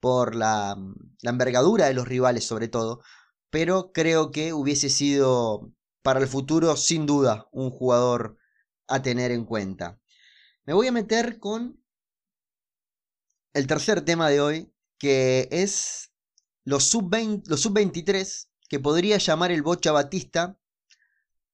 por 0.05 0.35
la, 0.35 0.77
envergadura 1.23 1.87
de 1.87 1.95
los 1.95 2.07
rivales 2.07 2.45
sobre 2.45 2.67
todo, 2.67 3.01
pero 3.49 3.91
creo 3.91 4.29
que 4.29 4.53
hubiese 4.53 4.91
sido 4.91 5.73
para 6.03 6.19
el 6.19 6.27
futuro 6.27 6.77
sin 6.77 7.07
duda 7.07 7.49
un 7.51 7.71
jugador 7.71 8.37
a 8.87 9.01
tener 9.01 9.31
en 9.31 9.45
cuenta. 9.45 9.99
Me 10.63 10.75
voy 10.75 10.85
a 10.85 10.91
meter 10.91 11.39
con 11.39 11.83
el 13.55 13.65
tercer 13.65 14.01
tema 14.01 14.29
de 14.29 14.41
hoy, 14.41 14.71
que 14.99 15.47
es 15.49 16.11
los 16.65 16.83
sub-23 16.83 18.47
que 18.69 18.79
podría 18.79 19.17
llamar 19.17 19.51
el 19.51 19.63
Bocha 19.63 19.91
Batista 19.91 20.59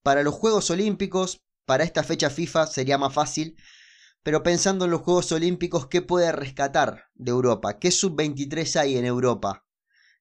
para 0.04 0.24
los 0.24 0.34
Juegos 0.34 0.70
Olímpicos, 0.72 1.42
para 1.64 1.86
esta 1.86 2.04
fecha 2.04 2.30
FIFA 2.30 2.68
sería 2.68 2.98
más 2.98 3.14
fácil, 3.14 3.56
pero 4.24 4.44
pensando 4.44 4.86
en 4.86 4.92
los 4.92 5.02
Juegos 5.02 5.32
Olímpicos, 5.32 5.88
¿qué 5.88 6.02
puede 6.02 6.32
rescatar 6.32 7.10
de 7.16 7.32
Europa? 7.32 7.80
¿Qué 7.80 7.92
sub-23 7.92 8.80
hay 8.80 8.98
en 8.98 9.06
Europa? 9.06 9.66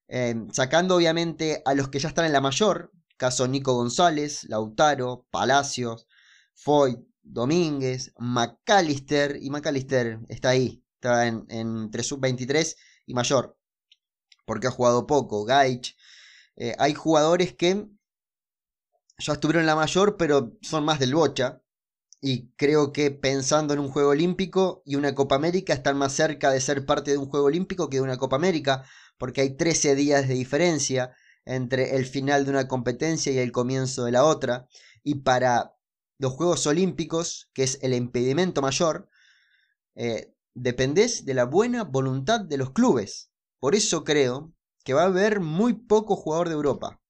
Em, 0.07 0.49
sacando 0.51 0.95
obviamente 0.95 1.61
a 1.65 1.73
los 1.73 1.89
que 1.89 1.99
ya 1.99 2.09
están 2.09 2.25
en 2.25 2.33
la 2.33 2.41
mayor, 2.41 2.91
caso 3.17 3.47
Nico 3.47 3.73
González, 3.73 4.43
Lautaro, 4.49 5.27
Palacios, 5.29 6.07
Foy, 6.53 6.97
Domínguez, 7.21 8.11
McAllister, 8.17 9.37
y 9.41 9.49
McAllister 9.49 10.19
está 10.27 10.49
ahí, 10.49 10.83
está 10.95 11.27
en, 11.27 11.45
entre 11.49 12.03
sub-23 12.03 12.75
y 13.05 13.13
mayor, 13.13 13.57
porque 14.45 14.67
ha 14.67 14.71
jugado 14.71 15.05
poco, 15.05 15.45
Gaich. 15.45 15.95
Eh, 16.55 16.75
hay 16.79 16.93
jugadores 16.93 17.53
que 17.53 17.87
ya 19.19 19.33
estuvieron 19.33 19.61
en 19.61 19.67
la 19.67 19.75
mayor, 19.75 20.17
pero 20.17 20.57
son 20.61 20.83
más 20.83 20.99
del 20.99 21.13
bocha, 21.13 21.61
y 22.21 22.51
creo 22.51 22.93
que 22.93 23.09
pensando 23.09 23.73
en 23.73 23.79
un 23.79 23.89
Juego 23.89 24.09
Olímpico 24.09 24.83
y 24.85 24.95
una 24.95 25.15
Copa 25.15 25.35
América 25.35 25.73
están 25.73 25.97
más 25.97 26.13
cerca 26.13 26.51
de 26.51 26.61
ser 26.61 26.85
parte 26.85 27.11
de 27.11 27.17
un 27.17 27.25
Juego 27.25 27.47
Olímpico 27.47 27.89
que 27.89 27.97
de 27.97 28.03
una 28.03 28.17
Copa 28.17 28.35
América, 28.35 28.85
porque 29.17 29.41
hay 29.41 29.57
13 29.57 29.95
días 29.95 30.27
de 30.27 30.35
diferencia 30.35 31.15
entre 31.45 31.95
el 31.95 32.05
final 32.05 32.45
de 32.45 32.51
una 32.51 32.67
competencia 32.67 33.31
y 33.31 33.39
el 33.39 33.51
comienzo 33.51 34.05
de 34.05 34.11
la 34.11 34.23
otra. 34.23 34.67
Y 35.03 35.15
para 35.15 35.75
los 36.19 36.33
Juegos 36.33 36.67
Olímpicos, 36.67 37.49
que 37.53 37.63
es 37.63 37.79
el 37.81 37.95
impedimento 37.95 38.61
mayor, 38.61 39.09
eh, 39.95 40.35
dependés 40.53 41.25
de 41.25 41.33
la 41.33 41.45
buena 41.45 41.83
voluntad 41.83 42.41
de 42.41 42.57
los 42.57 42.71
clubes. 42.71 43.31
Por 43.59 43.73
eso 43.73 44.03
creo 44.03 44.53
que 44.83 44.93
va 44.93 45.03
a 45.03 45.05
haber 45.05 45.39
muy 45.39 45.73
poco 45.73 46.15
jugador 46.15 46.49
de 46.49 46.53
Europa. 46.53 47.01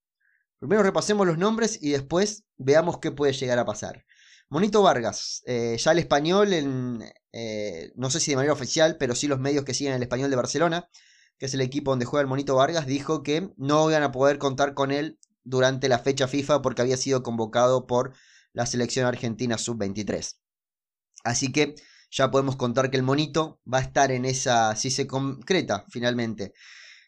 Primero 0.60 0.84
repasemos 0.84 1.28
los 1.28 1.38
nombres 1.38 1.80
y 1.82 1.92
después 1.92 2.46
veamos 2.58 3.00
qué 3.00 3.12
puede 3.12 3.34
llegar 3.34 3.60
a 3.60 3.66
pasar. 3.66 4.06
Monito 4.52 4.82
Vargas, 4.82 5.44
eh, 5.46 5.78
ya 5.80 5.94
el 5.94 6.00
español, 6.00 6.52
en, 6.52 7.02
eh, 7.32 7.94
no 7.96 8.10
sé 8.10 8.20
si 8.20 8.32
de 8.32 8.36
manera 8.36 8.52
oficial, 8.52 8.98
pero 9.00 9.16
sí 9.16 9.28
los 9.28 9.40
medios 9.40 9.64
que 9.64 9.74
siguen 9.74 9.94
el 9.94 10.04
español 10.04 10.30
de 10.30 10.36
Barcelona, 10.36 10.90
que 11.38 11.46
es 11.46 11.54
el 11.54 11.62
equipo 11.62 11.92
donde 11.92 12.04
juega 12.04 12.24
el 12.24 12.28
Monito 12.28 12.58
Vargas, 12.58 12.86
dijo 12.86 13.24
que 13.24 13.50
no 13.56 13.90
iban 13.90 14.04
a 14.04 14.12
poder 14.12 14.40
contar 14.40 14.74
con 14.74 14.92
él 14.92 15.18
durante 15.46 15.88
la 15.88 16.00
fecha 16.00 16.28
FIFA 16.28 16.62
porque 16.62 16.82
había 16.82 16.98
sido 16.98 17.24
convocado 17.24 17.88
por 17.88 18.14
la 18.52 18.66
selección 18.66 19.06
argentina 19.06 19.58
sub-23. 19.58 20.36
Así 21.24 21.54
que 21.54 21.76
ya 22.12 22.30
podemos 22.30 22.58
contar 22.58 22.92
que 22.92 22.98
el 22.98 23.04
Monito 23.04 23.62
va 23.74 23.78
a 23.78 23.84
estar 23.84 24.12
en 24.12 24.26
esa, 24.26 24.76
si 24.76 24.92
se 24.92 25.08
concreta 25.08 25.86
finalmente. 25.90 26.52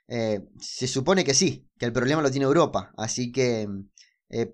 Eh, 0.08 0.46
se 0.62 0.88
supone 0.88 1.26
que 1.26 1.34
sí, 1.34 1.70
que 1.78 1.88
el 1.88 1.92
problema 1.92 2.22
lo 2.22 2.32
tiene 2.32 2.46
Europa, 2.46 2.94
así 2.96 3.34
que 3.34 3.68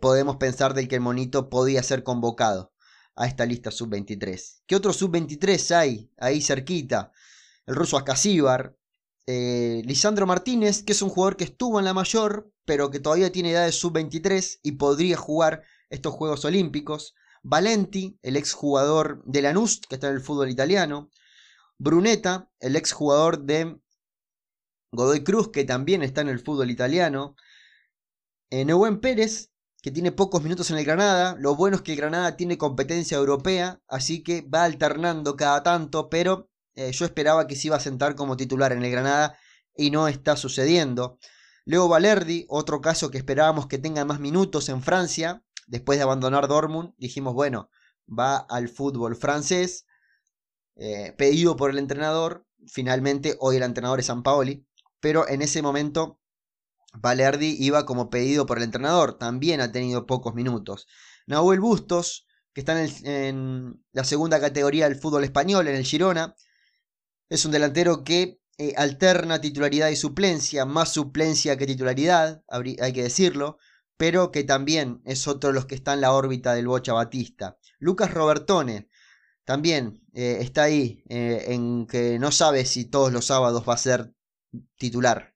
podemos 0.01 0.37
pensar 0.37 0.73
del 0.73 0.87
que 0.87 0.95
el 0.95 1.01
Monito 1.01 1.49
podía 1.49 1.83
ser 1.83 2.03
convocado 2.03 2.73
a 3.19 3.27
esta 3.27 3.45
lista 3.45 3.69
sub-23. 3.69 4.61
¿Qué 4.65 4.75
otro 4.77 4.93
sub-23 4.93 5.75
hay 5.75 6.09
ahí 6.17 6.41
cerquita? 6.41 7.11
El 7.65 7.75
ruso 7.75 7.97
Askasibar, 7.97 8.77
eh, 9.27 9.81
Lisandro 9.85 10.25
Martínez, 10.25 10.83
que 10.83 10.93
es 10.93 11.01
un 11.01 11.09
jugador 11.09 11.35
que 11.35 11.43
estuvo 11.43 11.79
en 11.79 11.85
la 11.85 11.93
mayor, 11.93 12.49
pero 12.63 12.89
que 12.89 13.01
todavía 13.01 13.29
tiene 13.29 13.51
edad 13.51 13.65
de 13.65 13.73
sub-23 13.73 14.61
y 14.63 14.71
podría 14.71 15.17
jugar 15.17 15.63
estos 15.89 16.13
Juegos 16.13 16.45
Olímpicos. 16.45 17.13
Valenti, 17.43 18.17
el 18.21 18.37
ex 18.37 18.53
jugador 18.53 19.21
de 19.25 19.41
Lanús, 19.41 19.81
que 19.81 19.95
está 19.95 20.07
en 20.07 20.15
el 20.15 20.21
fútbol 20.21 20.49
italiano. 20.49 21.09
Bruneta, 21.77 22.49
el 22.61 22.77
ex 22.77 22.93
jugador 22.93 23.43
de 23.43 23.81
Godoy 24.93 25.25
Cruz, 25.25 25.51
que 25.51 25.65
también 25.65 26.03
está 26.03 26.21
en 26.21 26.29
el 26.29 26.39
fútbol 26.39 26.71
italiano. 26.71 27.35
Eh, 28.49 28.65
Pérez, 29.01 29.51
que 29.81 29.91
tiene 29.91 30.11
pocos 30.11 30.43
minutos 30.43 30.69
en 30.71 30.77
el 30.77 30.85
Granada. 30.85 31.35
Lo 31.39 31.55
bueno 31.55 31.77
es 31.77 31.81
que 31.81 31.93
el 31.93 31.97
Granada 31.97 32.35
tiene 32.35 32.57
competencia 32.57 33.17
europea, 33.17 33.81
así 33.87 34.23
que 34.23 34.41
va 34.41 34.63
alternando 34.63 35.35
cada 35.35 35.63
tanto, 35.63 36.09
pero 36.09 36.49
eh, 36.75 36.91
yo 36.91 37.05
esperaba 37.05 37.47
que 37.47 37.55
se 37.55 37.67
iba 37.67 37.77
a 37.77 37.81
sentar 37.81 38.15
como 38.15 38.37
titular 38.37 38.71
en 38.71 38.83
el 38.83 38.91
Granada 38.91 39.37
y 39.75 39.91
no 39.91 40.07
está 40.07 40.35
sucediendo. 40.35 41.17
Leo 41.65 41.87
Valerdi, 41.87 42.45
otro 42.49 42.81
caso 42.81 43.11
que 43.11 43.17
esperábamos 43.17 43.67
que 43.67 43.77
tenga 43.77 44.03
más 44.05 44.19
minutos 44.19 44.69
en 44.69 44.81
Francia, 44.81 45.43
después 45.67 45.97
de 45.97 46.03
abandonar 46.03 46.47
Dortmund, 46.47 46.93
dijimos, 46.97 47.33
bueno, 47.33 47.69
va 48.07 48.37
al 48.37 48.69
fútbol 48.69 49.15
francés, 49.15 49.85
eh, 50.75 51.13
pedido 51.17 51.55
por 51.55 51.69
el 51.69 51.77
entrenador, 51.77 52.45
finalmente 52.67 53.37
hoy 53.39 53.57
el 53.57 53.63
entrenador 53.63 53.99
es 53.99 54.07
San 54.07 54.23
Paoli, 54.23 54.65
pero 54.99 55.27
en 55.27 55.41
ese 55.41 55.61
momento 55.61 56.18
Valerdi 56.93 57.55
iba 57.59 57.85
como 57.85 58.09
pedido 58.09 58.45
por 58.45 58.57
el 58.57 58.63
entrenador, 58.63 59.17
también 59.17 59.61
ha 59.61 59.71
tenido 59.71 60.05
pocos 60.05 60.33
minutos. 60.33 60.87
Nahuel 61.27 61.59
Bustos, 61.59 62.25
que 62.53 62.61
está 62.61 62.83
en, 62.83 63.83
la 63.91 64.03
segunda 64.03 64.39
categoría 64.39 64.89
del 64.89 64.99
fútbol 64.99 65.23
español, 65.23 65.67
en 65.67 65.75
el 65.75 65.85
Girona, 65.85 66.35
es 67.29 67.45
un 67.45 67.51
delantero 67.51 68.03
que 68.03 68.39
eh, 68.57 68.73
alterna 68.75 69.39
titularidad 69.39 69.89
y 69.89 69.95
suplencia, 69.95 70.65
más 70.65 70.91
suplencia 70.91 71.57
que 71.57 71.67
titularidad, 71.67 72.43
hay 72.49 72.93
que 72.93 73.03
decirlo, 73.03 73.59
pero 73.95 74.31
que 74.31 74.43
también 74.43 75.01
es 75.05 75.27
otro 75.27 75.49
de 75.49 75.53
los 75.53 75.65
que 75.65 75.75
está 75.75 75.93
en 75.93 76.01
la 76.01 76.13
órbita 76.13 76.53
del 76.53 76.67
Bocha 76.67 76.93
Batista. 76.93 77.57
Lucas 77.77 78.13
Robertone, 78.13 78.89
también 79.45 80.01
eh, 80.13 80.39
está 80.41 80.63
ahí, 80.63 81.03
eh, 81.09 81.45
en 81.49 81.85
que 81.85 82.17
no 82.19 82.31
sabe 82.31 82.65
si 82.65 82.85
todos 82.85 83.13
los 83.13 83.25
sábados 83.25 83.63
va 83.67 83.75
a 83.75 83.77
ser 83.77 84.13
titular 84.77 85.35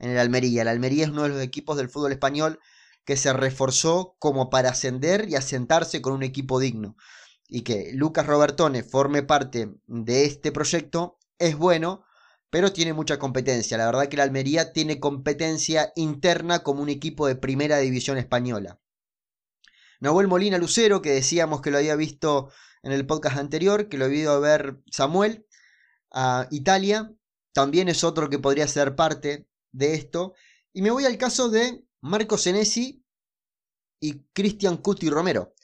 en 0.00 0.10
el 0.10 0.18
Almería. 0.18 0.62
El 0.62 0.68
Almería 0.68 1.04
es 1.04 1.10
uno 1.10 1.22
de 1.22 1.28
los 1.28 1.42
equipos 1.42 1.76
del 1.76 1.88
fútbol 1.88 2.12
español 2.12 2.58
que 3.04 3.16
se 3.16 3.32
reforzó 3.32 4.16
como 4.18 4.50
para 4.50 4.70
ascender 4.70 5.28
y 5.28 5.36
asentarse 5.36 6.02
con 6.02 6.12
un 6.12 6.22
equipo 6.22 6.58
digno. 6.58 6.96
y 7.52 7.62
que 7.62 7.90
Lucas 7.94 8.26
Robertone 8.26 8.84
forme 8.84 9.24
parte 9.24 9.74
de 9.88 10.24
este 10.24 10.52
proyecto 10.52 11.18
es 11.36 11.56
bueno, 11.56 12.04
pero 12.48 12.72
tiene 12.72 12.92
mucha 12.92 13.18
competencia. 13.18 13.76
La 13.76 13.86
verdad 13.86 14.06
que 14.06 14.16
la 14.16 14.22
Almería 14.22 14.72
tiene 14.72 15.00
competencia 15.00 15.92
interna 15.96 16.60
como 16.60 16.80
un 16.82 16.88
equipo 16.88 17.26
de 17.26 17.34
primera 17.34 17.78
división 17.78 18.18
española. 18.18 18.78
Nahuel 19.98 20.28
Molina 20.28 20.58
Lucero, 20.58 21.02
que 21.02 21.10
decíamos 21.10 21.60
que 21.60 21.72
lo 21.72 21.78
había 21.78 21.96
visto 21.96 22.52
en 22.84 22.92
el 22.92 23.04
podcast 23.04 23.36
anterior, 23.38 23.88
que 23.88 23.98
lo 23.98 24.04
había 24.04 24.30
a 24.30 24.38
ver 24.38 24.78
Samuel, 24.90 25.44
a 26.12 26.46
Italia, 26.52 27.12
también 27.52 27.88
es 27.88 28.04
otro 28.04 28.30
que 28.30 28.38
podría 28.38 28.68
ser 28.68 28.94
parte 28.94 29.49
de 29.72 29.94
esto. 29.94 30.34
Y 30.72 30.82
me 30.82 30.90
voy 30.90 31.04
al 31.04 31.18
caso 31.18 31.48
de 31.48 31.84
Marco 32.00 32.38
Senesi 32.38 33.04
y 34.00 34.24
Cristian 34.32 34.78
Cuti 34.78 35.10
Romero, 35.10 35.54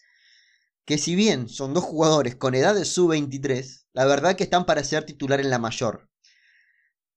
que 0.84 0.98
si 0.98 1.14
bien 1.14 1.48
son 1.48 1.74
dos 1.74 1.84
jugadores 1.84 2.36
con 2.36 2.54
edad 2.54 2.74
de 2.74 2.84
sub-23, 2.84 3.86
la 3.92 4.04
verdad 4.04 4.36
que 4.36 4.44
están 4.44 4.66
para 4.66 4.84
ser 4.84 5.04
titular 5.04 5.40
en 5.40 5.50
la 5.50 5.58
mayor. 5.58 6.08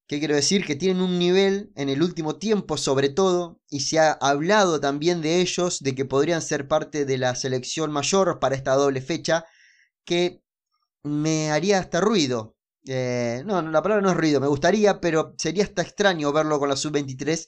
¿Qué 0.07 0.17
quiero 0.17 0.33
decir? 0.33 0.65
Que 0.65 0.75
tienen 0.75 1.03
un 1.03 1.19
nivel 1.19 1.71
en 1.75 1.87
el 1.87 2.01
último 2.01 2.37
tiempo 2.37 2.77
sobre 2.77 3.09
todo, 3.09 3.61
y 3.69 3.81
se 3.81 3.99
ha 3.99 4.13
hablado 4.13 4.79
también 4.79 5.21
de 5.21 5.39
ellos, 5.39 5.81
de 5.81 5.93
que 5.93 6.05
podrían 6.05 6.41
ser 6.41 6.67
parte 6.67 7.05
de 7.05 7.19
la 7.19 7.35
selección 7.35 7.91
mayor 7.91 8.39
para 8.39 8.55
esta 8.55 8.73
doble 8.73 9.01
fecha, 9.01 9.45
que 10.05 10.41
me 11.03 11.51
haría 11.51 11.77
hasta 11.77 12.01
ruido. 12.01 12.57
Eh, 12.91 13.43
no, 13.45 13.61
la 13.61 13.83
palabra 13.83 14.01
no 14.01 14.09
es 14.09 14.17
ruido, 14.17 14.41
me 14.41 14.47
gustaría, 14.47 14.99
pero 14.99 15.35
sería 15.37 15.63
hasta 15.63 15.83
extraño 15.83 16.33
verlo 16.33 16.57
con 16.57 16.69
la 16.69 16.75
sub-23 16.75 17.47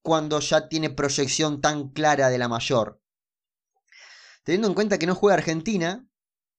cuando 0.00 0.40
ya 0.40 0.66
tiene 0.70 0.88
proyección 0.88 1.60
tan 1.60 1.90
clara 1.90 2.30
de 2.30 2.38
la 2.38 2.48
mayor. 2.48 2.98
Teniendo 4.44 4.68
en 4.68 4.72
cuenta 4.72 4.98
que 4.98 5.06
no 5.06 5.14
juega 5.14 5.36
Argentina 5.36 6.08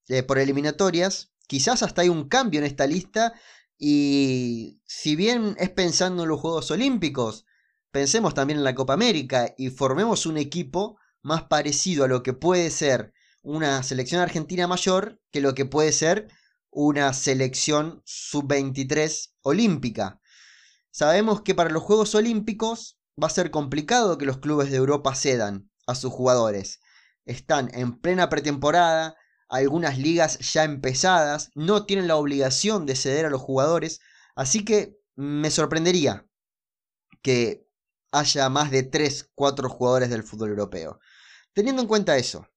eh, 0.09 0.21
por 0.21 0.37
eliminatorias, 0.37 1.31
quizás 1.47 1.81
hasta 1.81 2.03
hay 2.03 2.09
un 2.09 2.29
cambio 2.29 2.59
en 2.59 2.67
esta 2.67 2.85
lista 2.85 3.33
y 3.79 4.79
si 4.85 5.15
bien 5.15 5.55
es 5.57 5.71
pensando 5.71 6.21
en 6.21 6.29
los 6.29 6.39
Juegos 6.39 6.69
Olímpicos, 6.69 7.47
pensemos 7.89 8.35
también 8.35 8.59
en 8.59 8.63
la 8.63 8.75
Copa 8.75 8.93
América 8.93 9.55
y 9.57 9.71
formemos 9.71 10.27
un 10.27 10.37
equipo 10.37 10.99
más 11.23 11.45
parecido 11.45 12.03
a 12.03 12.07
lo 12.07 12.21
que 12.21 12.33
puede 12.33 12.69
ser 12.69 13.11
una 13.41 13.81
selección 13.81 14.21
argentina 14.21 14.67
mayor 14.67 15.19
que 15.31 15.41
lo 15.41 15.55
que 15.55 15.65
puede 15.65 15.91
ser 15.93 16.27
una 16.71 17.13
selección 17.13 18.01
sub-23 18.05 19.33
olímpica. 19.41 20.21
Sabemos 20.91 21.41
que 21.41 21.55
para 21.55 21.69
los 21.69 21.83
Juegos 21.83 22.15
Olímpicos 22.15 22.99
va 23.21 23.27
a 23.27 23.31
ser 23.31 23.51
complicado 23.51 24.17
que 24.17 24.25
los 24.25 24.39
clubes 24.39 24.71
de 24.71 24.77
Europa 24.77 25.15
cedan 25.15 25.69
a 25.87 25.95
sus 25.95 26.11
jugadores. 26.11 26.79
Están 27.25 27.69
en 27.73 27.99
plena 27.99 28.29
pretemporada, 28.29 29.15
algunas 29.47 29.97
ligas 29.97 30.39
ya 30.53 30.63
empezadas, 30.63 31.51
no 31.55 31.85
tienen 31.85 32.07
la 32.07 32.15
obligación 32.15 32.85
de 32.85 32.95
ceder 32.95 33.25
a 33.25 33.29
los 33.29 33.41
jugadores, 33.41 33.99
así 34.35 34.63
que 34.63 34.95
me 35.15 35.51
sorprendería 35.51 36.25
que 37.21 37.67
haya 38.11 38.49
más 38.49 38.71
de 38.71 38.83
3, 38.83 39.31
4 39.35 39.69
jugadores 39.69 40.09
del 40.09 40.23
fútbol 40.23 40.49
europeo. 40.49 40.99
Teniendo 41.53 41.81
en 41.81 41.87
cuenta 41.87 42.17
eso, 42.17 42.47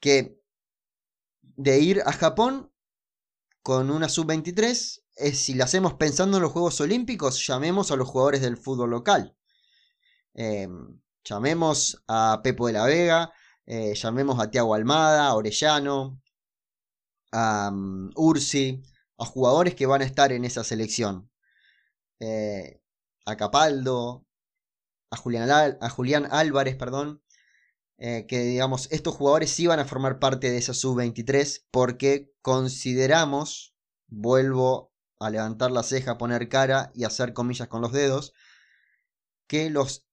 que 0.00 0.38
de 1.42 1.80
ir 1.80 2.02
a 2.04 2.12
Japón 2.12 2.70
con 3.64 3.90
una 3.90 4.10
sub-23, 4.10 5.02
es, 5.16 5.38
si 5.38 5.54
lo 5.54 5.64
hacemos 5.64 5.94
pensando 5.94 6.36
en 6.36 6.42
los 6.42 6.52
Juegos 6.52 6.80
Olímpicos, 6.82 7.44
llamemos 7.46 7.90
a 7.90 7.96
los 7.96 8.06
jugadores 8.06 8.42
del 8.42 8.58
fútbol 8.58 8.90
local. 8.90 9.34
Em, 10.34 11.00
llamemos 11.24 12.04
a 12.06 12.40
Pepo 12.44 12.66
de 12.66 12.74
la 12.74 12.84
Vega, 12.84 13.32
eh, 13.64 13.94
llamemos 13.94 14.38
a 14.38 14.50
Tiago 14.50 14.74
Almada, 14.74 15.28
a 15.28 15.34
Orellano, 15.34 16.20
a 17.32 17.70
mm, 17.72 18.10
Ursi, 18.16 18.82
a 19.18 19.24
jugadores 19.24 19.74
que 19.74 19.86
van 19.86 20.02
a 20.02 20.04
estar 20.04 20.30
en 20.32 20.44
esa 20.44 20.62
selección. 20.62 21.30
Eh, 22.20 22.82
a 23.24 23.36
Capaldo, 23.36 24.26
a 25.10 25.16
Julián, 25.16 25.50
a 25.80 25.88
Julián 25.88 26.28
Álvarez, 26.30 26.76
perdón, 26.76 27.22
eh, 28.06 28.26
que 28.26 28.40
digamos, 28.40 28.86
estos 28.92 29.14
jugadores 29.14 29.48
sí 29.50 29.66
van 29.66 29.80
a 29.80 29.86
formar 29.86 30.18
parte 30.18 30.50
de 30.50 30.58
esa 30.58 30.74
sub-23 30.74 31.64
porque 31.70 32.30
consideramos, 32.42 33.74
vuelvo 34.08 34.92
a 35.18 35.30
levantar 35.30 35.70
la 35.70 35.82
ceja, 35.82 36.18
poner 36.18 36.50
cara 36.50 36.92
y 36.94 37.04
hacer 37.04 37.32
comillas 37.32 37.68
con 37.68 37.80
los 37.80 37.92
dedos, 37.92 38.34
que 39.48 39.70
los 39.70 40.06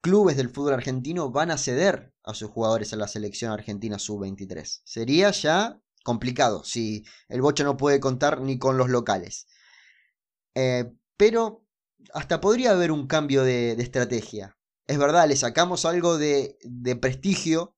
clubes 0.00 0.36
del 0.36 0.50
fútbol 0.50 0.74
argentino 0.74 1.32
van 1.32 1.50
a 1.50 1.58
ceder 1.58 2.14
a 2.22 2.32
sus 2.32 2.48
jugadores 2.48 2.92
a 2.92 2.96
la 2.96 3.08
selección 3.08 3.50
argentina 3.50 3.98
sub-23. 3.98 4.82
Sería 4.84 5.32
ya 5.32 5.80
complicado 6.04 6.62
si 6.62 7.04
el 7.28 7.42
Bocha 7.42 7.64
no 7.64 7.76
puede 7.76 7.98
contar 7.98 8.40
ni 8.40 8.56
con 8.56 8.78
los 8.78 8.88
locales. 8.88 9.48
Eh, 10.54 10.92
pero 11.16 11.66
hasta 12.14 12.40
podría 12.40 12.70
haber 12.70 12.92
un 12.92 13.08
cambio 13.08 13.42
de, 13.42 13.72
estrategia. 13.72 14.56
Es 14.90 14.98
verdad, 14.98 15.28
le 15.28 15.36
sacamos 15.36 15.84
algo 15.84 16.18
de, 16.18 16.58
prestigio 17.00 17.76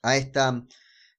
a 0.00 0.16
esta... 0.16 0.64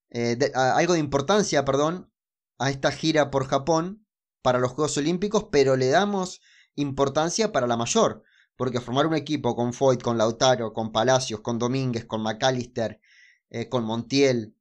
Eh, 0.10 0.40
algo 0.56 0.94
de 0.94 1.00
importancia, 1.00 1.64
perdón, 1.64 2.12
a 2.58 2.72
esta 2.72 2.92
gira 2.92 3.30
por 3.30 3.46
Japón 3.46 4.08
para 4.42 4.58
los 4.58 4.72
Juegos 4.72 4.98
Olímpicos, 4.98 5.50
pero 5.52 5.76
le 5.76 5.90
damos 5.90 6.42
importancia 6.74 7.52
para 7.52 7.68
la 7.68 7.78
mayor. 7.78 8.24
Porque 8.56 8.82
formar 8.82 9.06
un 9.06 9.14
equipo 9.14 9.56
con 9.56 9.72
Foyt, 9.72 10.02
con 10.02 10.18
Lautaro, 10.18 10.74
con 10.74 10.92
Palacios, 10.92 11.42
con 11.42 11.60
Domínguez, 11.60 12.06
con 12.06 12.24
McAllister, 12.24 13.00
eh, 13.52 13.70
con 13.70 13.84
Montiel, 13.84 14.57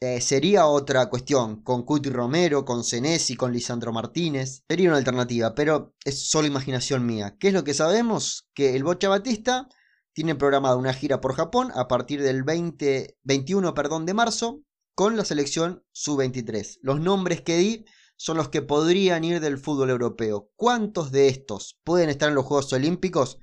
eh, 0.00 0.20
sería 0.20 0.66
otra 0.66 1.08
cuestión. 1.08 1.62
Con 1.62 1.84
Cuti 1.84 2.10
Romero, 2.10 2.64
con 2.64 2.84
Senesi, 2.84 3.36
con 3.36 3.52
Lisandro 3.52 3.92
Martínez. 3.92 4.62
Sería 4.68 4.88
una 4.88 4.98
alternativa, 4.98 5.54
pero 5.54 5.94
es 6.04 6.28
solo 6.28 6.46
imaginación 6.46 7.06
mía. 7.06 7.36
¿Qué 7.38 7.48
es 7.48 7.54
lo 7.54 7.64
que 7.64 7.74
sabemos? 7.74 8.48
Que 8.54 8.76
el 8.76 8.84
Bocha 8.84 9.08
Batista 9.08 9.68
tiene 10.12 10.34
programada 10.34 10.76
una 10.76 10.94
gira 10.94 11.20
por 11.20 11.34
Japón 11.34 11.70
a 11.74 11.88
partir 11.88 12.22
del 12.22 12.42
20, 12.42 13.18
21 13.22 13.74
perdón, 13.74 14.06
de 14.06 14.14
marzo 14.14 14.62
con 14.94 15.16
la 15.16 15.24
selección 15.24 15.84
sub-23. 15.92 16.78
Los 16.80 17.00
nombres 17.00 17.42
que 17.42 17.56
di 17.58 17.84
son 18.16 18.38
los 18.38 18.48
que 18.48 18.62
podrían 18.62 19.24
ir 19.24 19.40
del 19.40 19.58
fútbol 19.58 19.90
europeo. 19.90 20.50
¿Cuántos 20.56 21.12
de 21.12 21.28
estos 21.28 21.78
pueden 21.84 22.08
estar 22.08 22.30
en 22.30 22.34
los 22.34 22.46
Juegos 22.46 22.72
Olímpicos? 22.72 23.38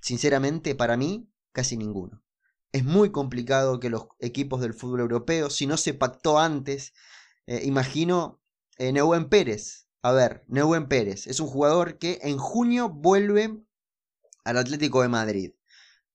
Sinceramente, 0.00 0.74
para 0.74 0.96
mí, 0.96 1.28
casi 1.52 1.76
ninguno. 1.76 2.23
Es 2.74 2.84
muy 2.84 3.12
complicado 3.12 3.78
que 3.78 3.88
los 3.88 4.08
equipos 4.18 4.60
del 4.60 4.74
fútbol 4.74 5.00
europeo, 5.00 5.48
si 5.48 5.66
no 5.66 5.76
se 5.76 5.94
pactó 5.94 6.40
antes, 6.40 6.92
eh, 7.46 7.60
imagino 7.64 8.42
eh, 8.78 8.92
Pérez. 9.30 9.86
A 10.02 10.10
ver, 10.10 10.44
Neuwen 10.48 10.88
Pérez 10.88 11.28
es 11.28 11.38
un 11.38 11.46
jugador 11.46 11.98
que 11.98 12.18
en 12.22 12.36
junio 12.36 12.88
vuelve 12.88 13.62
al 14.44 14.58
Atlético 14.58 15.02
de 15.02 15.08
Madrid. 15.08 15.52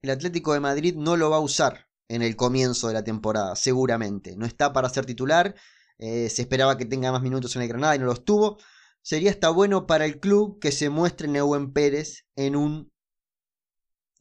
El 0.01 0.09
Atlético 0.09 0.53
de 0.53 0.59
Madrid 0.59 0.95
no 0.97 1.15
lo 1.15 1.29
va 1.29 1.37
a 1.37 1.39
usar 1.39 1.87
en 2.09 2.23
el 2.23 2.35
comienzo 2.35 2.89
de 2.89 2.95
la 2.95 3.05
temporada, 3.05 3.55
seguramente. 3.55 4.35
No 4.35 4.45
está 4.45 4.73
para 4.73 4.89
ser 4.89 5.05
titular 5.05 5.55
eh, 5.99 6.29
se 6.29 6.41
esperaba 6.41 6.77
que 6.77 6.85
tenga 6.85 7.11
más 7.11 7.21
minutos 7.21 7.55
en 7.55 7.61
el 7.61 7.67
Granada 7.67 7.95
y 7.95 7.99
no 7.99 8.05
los 8.05 8.25
tuvo. 8.25 8.57
Sería 9.01 9.31
hasta 9.31 9.49
bueno 9.49 9.85
para 9.85 10.05
el 10.05 10.19
club 10.19 10.59
que 10.59 10.71
se 10.71 10.89
muestre 10.89 11.27
Neuwen 11.27 11.73
Pérez 11.73 12.25
en 12.35 12.55
un 12.55 12.91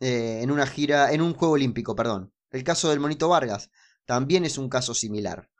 eh, 0.01 0.41
en 0.43 0.51
una 0.51 0.67
gira, 0.67 1.13
en 1.13 1.21
un 1.23 1.35
juego 1.35 1.55
olímpico, 1.55 1.97
perdón. 1.97 2.33
El 2.51 2.65
caso 2.65 2.91
del 2.91 3.01
Monito 3.01 3.29
Vargas 3.29 3.71
también 4.07 4.45
es 4.45 4.59
un 4.59 4.69
caso 4.69 4.95
similar, 4.95 5.51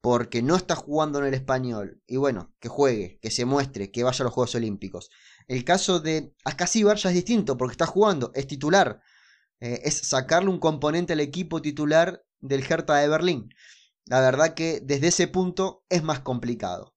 porque 0.00 0.42
no 0.42 0.56
está 0.56 0.74
jugando 0.74 1.18
en 1.18 1.26
el 1.26 1.34
español 1.34 2.00
y 2.06 2.16
bueno, 2.16 2.54
que 2.60 2.68
juegue, 2.68 3.18
que 3.20 3.30
se 3.30 3.44
muestre, 3.44 3.90
que 3.90 4.02
vaya 4.02 4.22
a 4.22 4.24
los 4.24 4.32
Juegos 4.32 4.54
Olímpicos. 4.54 5.10
El 5.48 5.64
caso 5.64 6.00
de 6.00 6.34
Ascasíbar 6.44 6.96
ya 6.96 7.10
es 7.10 7.14
distinto, 7.14 7.56
porque 7.56 7.72
está 7.72 7.86
jugando, 7.86 8.30
es 8.34 8.46
titular, 8.46 9.02
eh, 9.60 9.82
es 9.84 9.98
sacarle 9.98 10.48
un 10.48 10.58
componente 10.58 11.12
al 11.12 11.20
equipo 11.20 11.60
titular 11.60 12.24
del 12.40 12.64
Hertha 12.64 12.96
de 12.96 13.08
Berlín. 13.08 13.50
La 14.06 14.20
verdad 14.20 14.54
que 14.54 14.80
desde 14.82 15.08
ese 15.08 15.28
punto 15.28 15.84
es 15.88 16.02
más 16.02 16.20
complicado. 16.20 16.94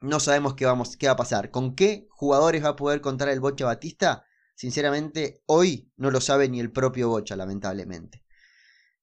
No 0.00 0.20
sabemos 0.20 0.54
qué, 0.54 0.66
vamos, 0.66 0.96
qué 0.96 1.06
va 1.06 1.14
a 1.14 1.16
pasar. 1.16 1.50
¿Con 1.50 1.74
qué 1.74 2.06
jugadores 2.10 2.62
va 2.62 2.70
a 2.70 2.76
poder 2.76 3.00
contar 3.00 3.28
el 3.30 3.40
Bocha 3.40 3.64
Batista? 3.64 4.24
Sinceramente, 4.58 5.40
hoy 5.46 5.90
no 5.96 6.10
lo 6.10 6.20
sabe 6.20 6.48
ni 6.48 6.58
el 6.58 6.72
propio 6.72 7.08
Bocha, 7.08 7.36
lamentablemente. 7.36 8.24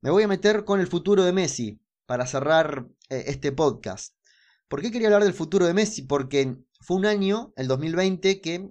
Me 0.02 0.10
voy 0.10 0.24
a 0.24 0.28
meter 0.28 0.66
con 0.66 0.80
el 0.80 0.88
futuro 0.88 1.24
de 1.24 1.32
Messi 1.32 1.82
para 2.06 2.28
cerrar 2.28 2.88
eh, 3.10 3.24
este 3.28 3.52
podcast. 3.52 4.16
¿Por 4.68 4.82
qué 4.82 4.92
quería 4.92 5.08
hablar 5.08 5.24
del 5.24 5.34
futuro 5.34 5.66
de 5.66 5.74
Messi? 5.74 6.02
Porque 6.02 6.58
fue 6.82 6.98
un 6.98 7.06
año, 7.06 7.54
el 7.56 7.68
2020, 7.68 8.42
que 8.42 8.70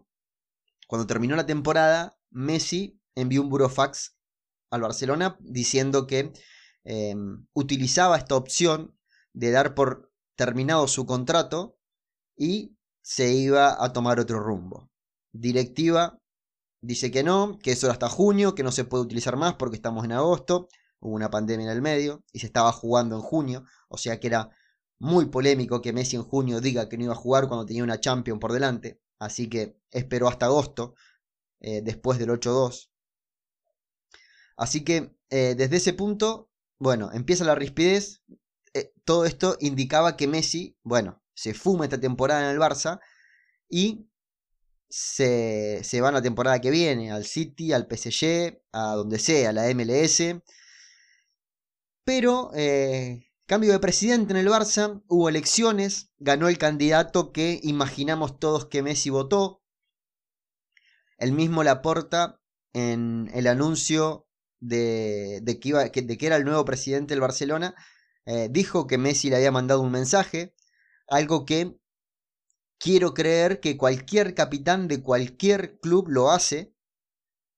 cuando 0.87 1.07
terminó 1.07 1.37
la 1.37 1.47
temporada, 1.47 2.19
Messi 2.31 3.01
envió 3.15 3.41
un 3.41 3.49
burofax 3.49 4.17
al 4.71 4.83
Barcelona 4.83 5.39
diciendo 5.41 6.07
que 6.07 6.33
Em, 6.85 7.47
utilizaba 7.55 8.19
esta 8.19 8.37
opción 8.37 8.95
de 9.33 9.51
dar 9.51 9.75
por 9.75 10.13
terminado 10.37 10.87
su 10.87 11.07
contrato 11.07 11.79
y 12.37 12.77
se 13.01 13.33
iba 13.33 13.83
a 13.83 13.93
tomar 13.95 14.21
otro 14.21 14.41
rumbo. 14.41 14.91
Directiva 15.33 16.21
dice 16.85 17.11
que 17.11 17.23
no, 17.23 17.59
que 17.59 17.73
eso 17.73 17.87
era 17.87 17.95
hasta 17.95 18.09
junio, 18.09 18.55
que 18.55 18.63
no 18.63 18.71
se 18.73 18.85
puede 18.85 19.05
utilizar 19.05 19.37
más 19.37 19.55
porque 19.55 19.77
estamos 19.77 20.05
en 20.05 20.13
agosto. 20.13 20.69
hubo 21.01 21.15
una 21.15 21.31
pandemia 21.31 21.67
en 21.67 21.73
el 21.73 21.83
medio 21.83 22.25
y 22.33 22.41
se 22.41 22.47
estaba 22.47 22.73
jugando 22.73 23.17
en 23.17 23.23
junio, 23.23 23.65
o 23.89 23.99
sea 23.99 24.21
que 24.21 24.27
era 24.29 24.51
muy 24.99 25.27
polémico 25.27 25.83
que 25.83 25.93
Messi 25.93 26.17
en 26.17 26.23
junio 26.23 26.61
diga 26.61 26.89
que 26.89 26.97
no 26.97 27.05
iba 27.05 27.13
a 27.13 27.17
jugar 27.17 27.49
cuando 27.49 27.67
tenía 27.67 27.85
una 27.85 28.01
Champions 28.01 28.41
por 28.41 28.53
delante, 28.53 29.01
así 29.19 29.49
que 29.49 29.77
esperó 29.91 30.29
hasta 30.29 30.47
agosto, 30.47 30.95
eh, 31.61 31.83
después 31.83 32.19
del 32.19 32.31
8-2. 32.31 32.91
Así 34.57 34.85
que 34.85 35.17
eh, 35.31 35.55
desde 35.57 35.77
ese 35.77 35.95
punto, 35.95 36.51
bueno, 36.79 37.11
empieza 37.13 37.45
la 37.45 37.55
rispidez, 37.55 38.23
eh, 38.73 38.93
todo 39.05 39.25
esto 39.25 39.57
indicaba 39.61 40.17
que 40.17 40.29
Messi, 40.29 40.77
bueno, 40.83 41.23
se 41.35 41.55
fuma 41.55 41.85
esta 41.85 42.01
temporada 42.01 42.43
en 42.45 42.55
el 42.55 42.61
Barça 42.61 43.01
y 43.69 44.07
se, 44.97 45.83
se 45.83 46.01
va 46.01 46.09
en 46.11 46.15
la 46.15 46.23
temporada 46.23 46.61
que 46.61 46.71
viene 46.71 47.11
al 47.11 47.25
City, 47.25 47.73
al 47.73 47.89
PSG, 47.91 48.63
a 48.71 48.95
donde 48.95 49.19
sea, 49.19 49.51
a 49.51 49.53
la 49.53 49.67
MLS. 49.75 50.23
Pero 52.05 52.53
eh, 52.55 53.27
cambio 53.47 53.73
de 53.73 53.81
presidente 53.81 54.33
en 54.33 54.37
el 54.37 54.47
Barça, 54.47 55.03
hubo 55.09 55.29
elecciones, 55.29 56.13
ganó 56.19 56.49
el 56.49 56.59
candidato 56.59 57.33
que 57.33 57.59
imaginamos 57.65 58.39
todos 58.39 58.67
que 58.67 58.83
Messi 58.83 59.11
votó. 59.11 59.65
El 61.19 61.33
mismo 61.33 61.65
Laporta 61.65 62.41
en 62.73 63.29
el 63.35 63.49
anuncio 63.49 64.29
de, 64.61 65.43
que, 65.61 65.71
iba, 65.71 65.83
de 65.87 66.19
que 66.19 66.27
era 66.27 66.37
el 66.37 66.45
nuevo 66.45 66.65
presidente 66.65 67.15
del 67.15 67.21
Barcelona, 67.21 67.75
eh, 68.27 68.47
dijo 68.49 68.87
que 68.87 68.99
Messi 68.99 69.29
le 69.29 69.37
había 69.37 69.51
mandado 69.51 69.81
un 69.81 69.91
mensaje, 69.91 70.55
algo 71.09 71.45
que 71.45 71.81
quiero 72.85 73.15
creer 73.15 73.61
que 73.61 73.79
cualquier 73.79 74.35
capitán 74.35 74.89
de 74.89 75.03
cualquier 75.03 75.81
club 75.81 76.11
lo 76.11 76.31
hace 76.31 76.75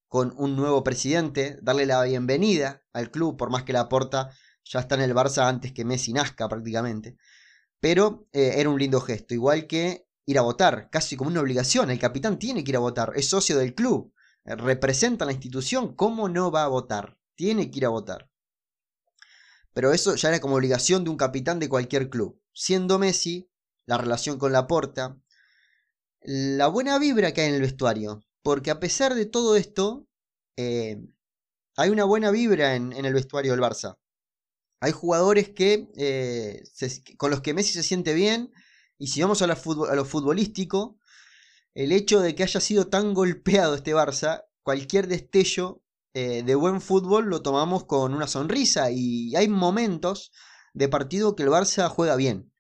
con 0.07 0.33
un 0.37 0.55
nuevo 0.55 0.85
presidente, 0.85 1.59
darle 1.63 1.85
la 1.85 2.01
bienvenida 2.05 2.85
al 2.93 3.11
club, 3.11 3.37
por 3.37 3.51
más 3.51 3.65
que 3.65 3.73
la 3.73 3.89
porta 3.89 4.31
ya 4.65 4.79
está 4.79 4.95
en 4.95 5.01
el 5.01 5.17
Barça 5.17 5.49
antes 5.49 5.73
que 5.73 5.85
Messi 5.85 6.13
nazca 6.13 6.49
prácticamente. 6.49 7.17
Pero 7.81 8.29
eh, 8.33 8.53
era 8.59 8.71
un 8.71 8.79
lindo 8.79 9.01
gesto, 9.01 9.35
igual 9.35 9.67
que 9.67 10.07
ir 10.27 10.39
a 10.39 10.43
votar, 10.43 10.91
casi 10.91 11.17
como 11.17 11.31
una 11.31 11.41
obligación, 11.41 11.91
el 11.91 11.99
capitán 11.99 12.39
tiene 12.39 12.63
que 12.63 12.71
ir 12.71 12.77
a 12.77 12.81
votar, 12.81 13.13
es 13.17 13.29
socio 13.29 13.59
del 13.59 13.75
club, 13.75 14.15
eh, 14.45 14.55
representa 14.55 15.25
la 15.25 15.33
institución, 15.33 15.97
¿cómo 15.97 16.29
no 16.29 16.53
va 16.53 16.63
a 16.63 16.69
votar? 16.69 17.19
Tiene 17.35 17.69
que 17.73 17.79
ir 17.79 17.87
a 17.87 17.89
votar. 17.89 18.31
Pero 19.73 19.93
eso 19.93 20.15
ya 20.15 20.29
era 20.29 20.39
como 20.39 20.55
obligación 20.55 21.03
de 21.03 21.11
un 21.11 21.17
capitán 21.17 21.59
de 21.59 21.69
cualquier 21.69 22.11
club. 22.11 22.41
Siendo 22.53 23.01
Messi, 23.01 23.51
la 23.87 23.99
relación 23.99 24.39
con 24.39 24.53
la 24.53 24.67
porta, 24.67 25.17
la 26.21 26.67
buena 26.67 26.99
vibra 26.99 27.33
que 27.33 27.43
hay 27.43 27.49
en 27.49 27.55
el 27.55 27.63
vestuario. 27.63 28.23
Porque 28.43 28.71
a 28.71 28.81
pesar 28.81 29.15
de 29.15 29.27
todo 29.27 29.57
esto, 29.57 30.07
eh, 30.57 30.99
hay 31.77 31.91
una 31.91 32.05
buena 32.05 32.31
vibra 32.31 32.75
en, 32.75 32.93
el 32.93 33.15
vestuario 33.15 33.53
del 33.53 33.61
Barça. 33.61 33.99
Hay 34.81 34.93
jugadores 34.93 35.51
que, 35.51 35.89
eh, 35.97 36.63
con 37.17 37.31
los 37.31 37.41
que 37.41 37.55
Messi 37.55 37.73
se 37.73 37.83
siente 37.83 38.15
bien. 38.15 38.53
Y 38.99 39.09
si 39.09 39.23
vamos 39.23 39.43
a, 39.43 39.45
a 39.47 39.95
lo 39.95 40.05
futbolístico, 40.05 40.99
el 41.75 41.93
hecho 41.93 42.21
de 42.21 42.35
que 42.35 42.43
haya 42.43 42.61
sido 42.61 42.89
tan 42.89 43.15
golpeado 43.15 43.75
este 43.75 43.95
Barça, 43.95 44.45
cualquier 44.63 45.07
destello 45.07 45.83
eh, 46.15 46.43
de 46.43 46.55
buen 46.55 46.81
fútbol 46.81 47.27
lo 47.27 47.43
tomamos 47.43 47.85
con 47.85 48.15
una 48.15 48.27
sonrisa 48.27 48.91
y 48.91 49.37
hay 49.37 49.49
momentos 49.49 50.33
de 50.73 50.89
partido 50.89 51.37
que 51.37 51.43
el 51.43 51.51
Barça 51.51 51.91
juega 51.91 52.17
bien 52.17 52.53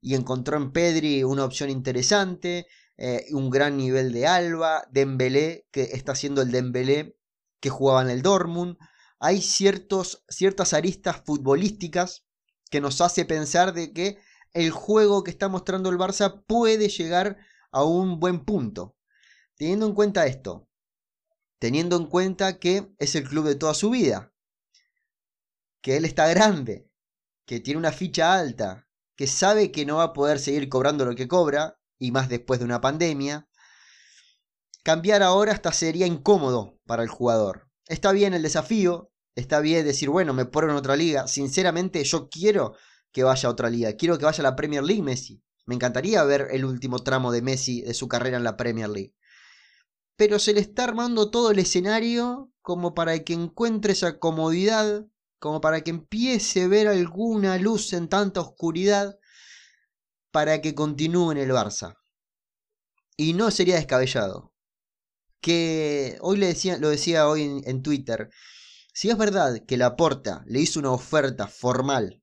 y 0.00 0.14
encontró 0.14 0.56
en 0.56 0.72
Pedri 0.72 1.24
una 1.24 1.44
opción 1.44 1.70
interesante, 1.70 2.66
eh, 2.96 3.26
un 3.30 3.50
gran 3.50 3.76
nivel 3.76 4.12
de 4.12 4.26
Alba, 4.26 4.84
Dembélé 4.90 5.66
que 5.70 5.82
está 5.82 6.12
haciendo 6.12 6.42
el 6.42 6.50
Dembélé 6.50 7.16
que 7.60 7.70
jugaba 7.70 8.02
en 8.02 8.10
el 8.10 8.22
Dortmund. 8.22 8.76
Hay 9.20 9.40
ciertos, 9.40 10.24
ciertas 10.28 10.72
aristas 10.72 11.22
futbolísticas 11.24 12.26
que 12.70 12.80
nos 12.80 13.00
hace 13.00 13.24
pensar 13.24 13.72
de 13.72 13.92
que 13.92 14.18
el 14.52 14.70
juego 14.70 15.24
que 15.24 15.30
está 15.30 15.48
mostrando 15.48 15.90
el 15.90 15.98
Barça 15.98 16.44
puede 16.46 16.88
llegar 16.88 17.36
a 17.70 17.84
un 17.84 18.18
buen 18.18 18.44
punto. 18.44 18.96
Teniendo 19.56 19.86
en 19.86 19.94
cuenta 19.94 20.26
esto, 20.26 20.68
teniendo 21.58 21.96
en 21.96 22.06
cuenta 22.06 22.58
que 22.58 22.92
es 22.98 23.14
el 23.14 23.28
club 23.28 23.46
de 23.46 23.56
toda 23.56 23.74
su 23.74 23.90
vida, 23.90 24.32
que 25.80 25.96
él 25.96 26.04
está 26.04 26.28
grande, 26.28 26.88
que 27.44 27.60
tiene 27.60 27.78
una 27.78 27.92
ficha 27.92 28.34
alta, 28.34 28.87
que 29.18 29.26
sabe 29.26 29.70
que 29.70 29.84
no 29.84 29.96
va 29.96 30.04
a 30.04 30.12
poder 30.14 30.38
seguir 30.38 30.70
cobrando 30.70 31.04
lo 31.04 31.14
que 31.14 31.28
cobra, 31.28 31.76
y 31.98 32.12
más 32.12 32.30
después 32.30 32.60
de 32.60 32.64
una 32.64 32.80
pandemia, 32.80 33.46
cambiar 34.82 35.22
ahora 35.22 35.52
hasta 35.52 35.72
sería 35.72 36.06
incómodo 36.06 36.78
para 36.86 37.02
el 37.02 37.10
jugador. 37.10 37.68
Está 37.86 38.12
bien 38.12 38.32
el 38.32 38.42
desafío, 38.42 39.10
está 39.34 39.60
bien 39.60 39.84
decir, 39.84 40.08
bueno, 40.08 40.32
me 40.32 40.46
pongo 40.46 40.70
en 40.70 40.76
otra 40.76 40.96
liga. 40.96 41.26
Sinceramente, 41.28 42.02
yo 42.04 42.30
quiero 42.30 42.74
que 43.12 43.24
vaya 43.24 43.48
a 43.48 43.52
otra 43.52 43.68
liga, 43.68 43.92
quiero 43.94 44.16
que 44.16 44.24
vaya 44.24 44.40
a 44.40 44.50
la 44.50 44.56
Premier 44.56 44.82
League 44.82 45.02
Messi. 45.02 45.42
Me 45.66 45.74
encantaría 45.74 46.24
ver 46.24 46.48
el 46.52 46.64
último 46.64 47.00
tramo 47.00 47.30
de 47.30 47.42
Messi 47.42 47.82
de 47.82 47.92
su 47.92 48.08
carrera 48.08 48.38
en 48.38 48.44
la 48.44 48.56
Premier 48.56 48.88
League 48.88 49.14
pero 50.18 50.40
se 50.40 50.52
le 50.52 50.60
está 50.60 50.82
armando 50.82 51.30
todo 51.30 51.52
el 51.52 51.60
escenario 51.60 52.50
como 52.60 52.92
para 52.92 53.16
que 53.22 53.34
encuentre 53.34 53.92
esa 53.92 54.18
comodidad, 54.18 55.06
como 55.38 55.60
para 55.60 55.82
que 55.82 55.90
empiece 55.90 56.64
a 56.64 56.68
ver 56.68 56.88
alguna 56.88 57.58
luz 57.58 57.92
en 57.92 58.08
tanta 58.08 58.40
oscuridad, 58.40 59.18
para 60.30 60.60
que 60.60 60.74
continúe 60.74 61.32
en 61.32 61.38
el 61.38 61.50
Barça. 61.50 61.96
Y 63.16 63.32
no 63.32 63.50
sería 63.50 63.76
descabellado. 63.76 64.52
Que 65.40 66.18
hoy 66.20 66.36
le 66.36 66.46
decía, 66.46 66.78
lo 66.78 66.88
decía 66.88 67.28
hoy 67.28 67.62
en, 67.64 67.82
Twitter. 67.82 68.30
Si 68.92 69.08
es 69.08 69.16
verdad 69.16 69.64
que 69.66 69.76
Laporta 69.76 70.42
le 70.46 70.60
hizo 70.60 70.80
una 70.80 70.90
oferta 70.90 71.46
formal 71.46 72.22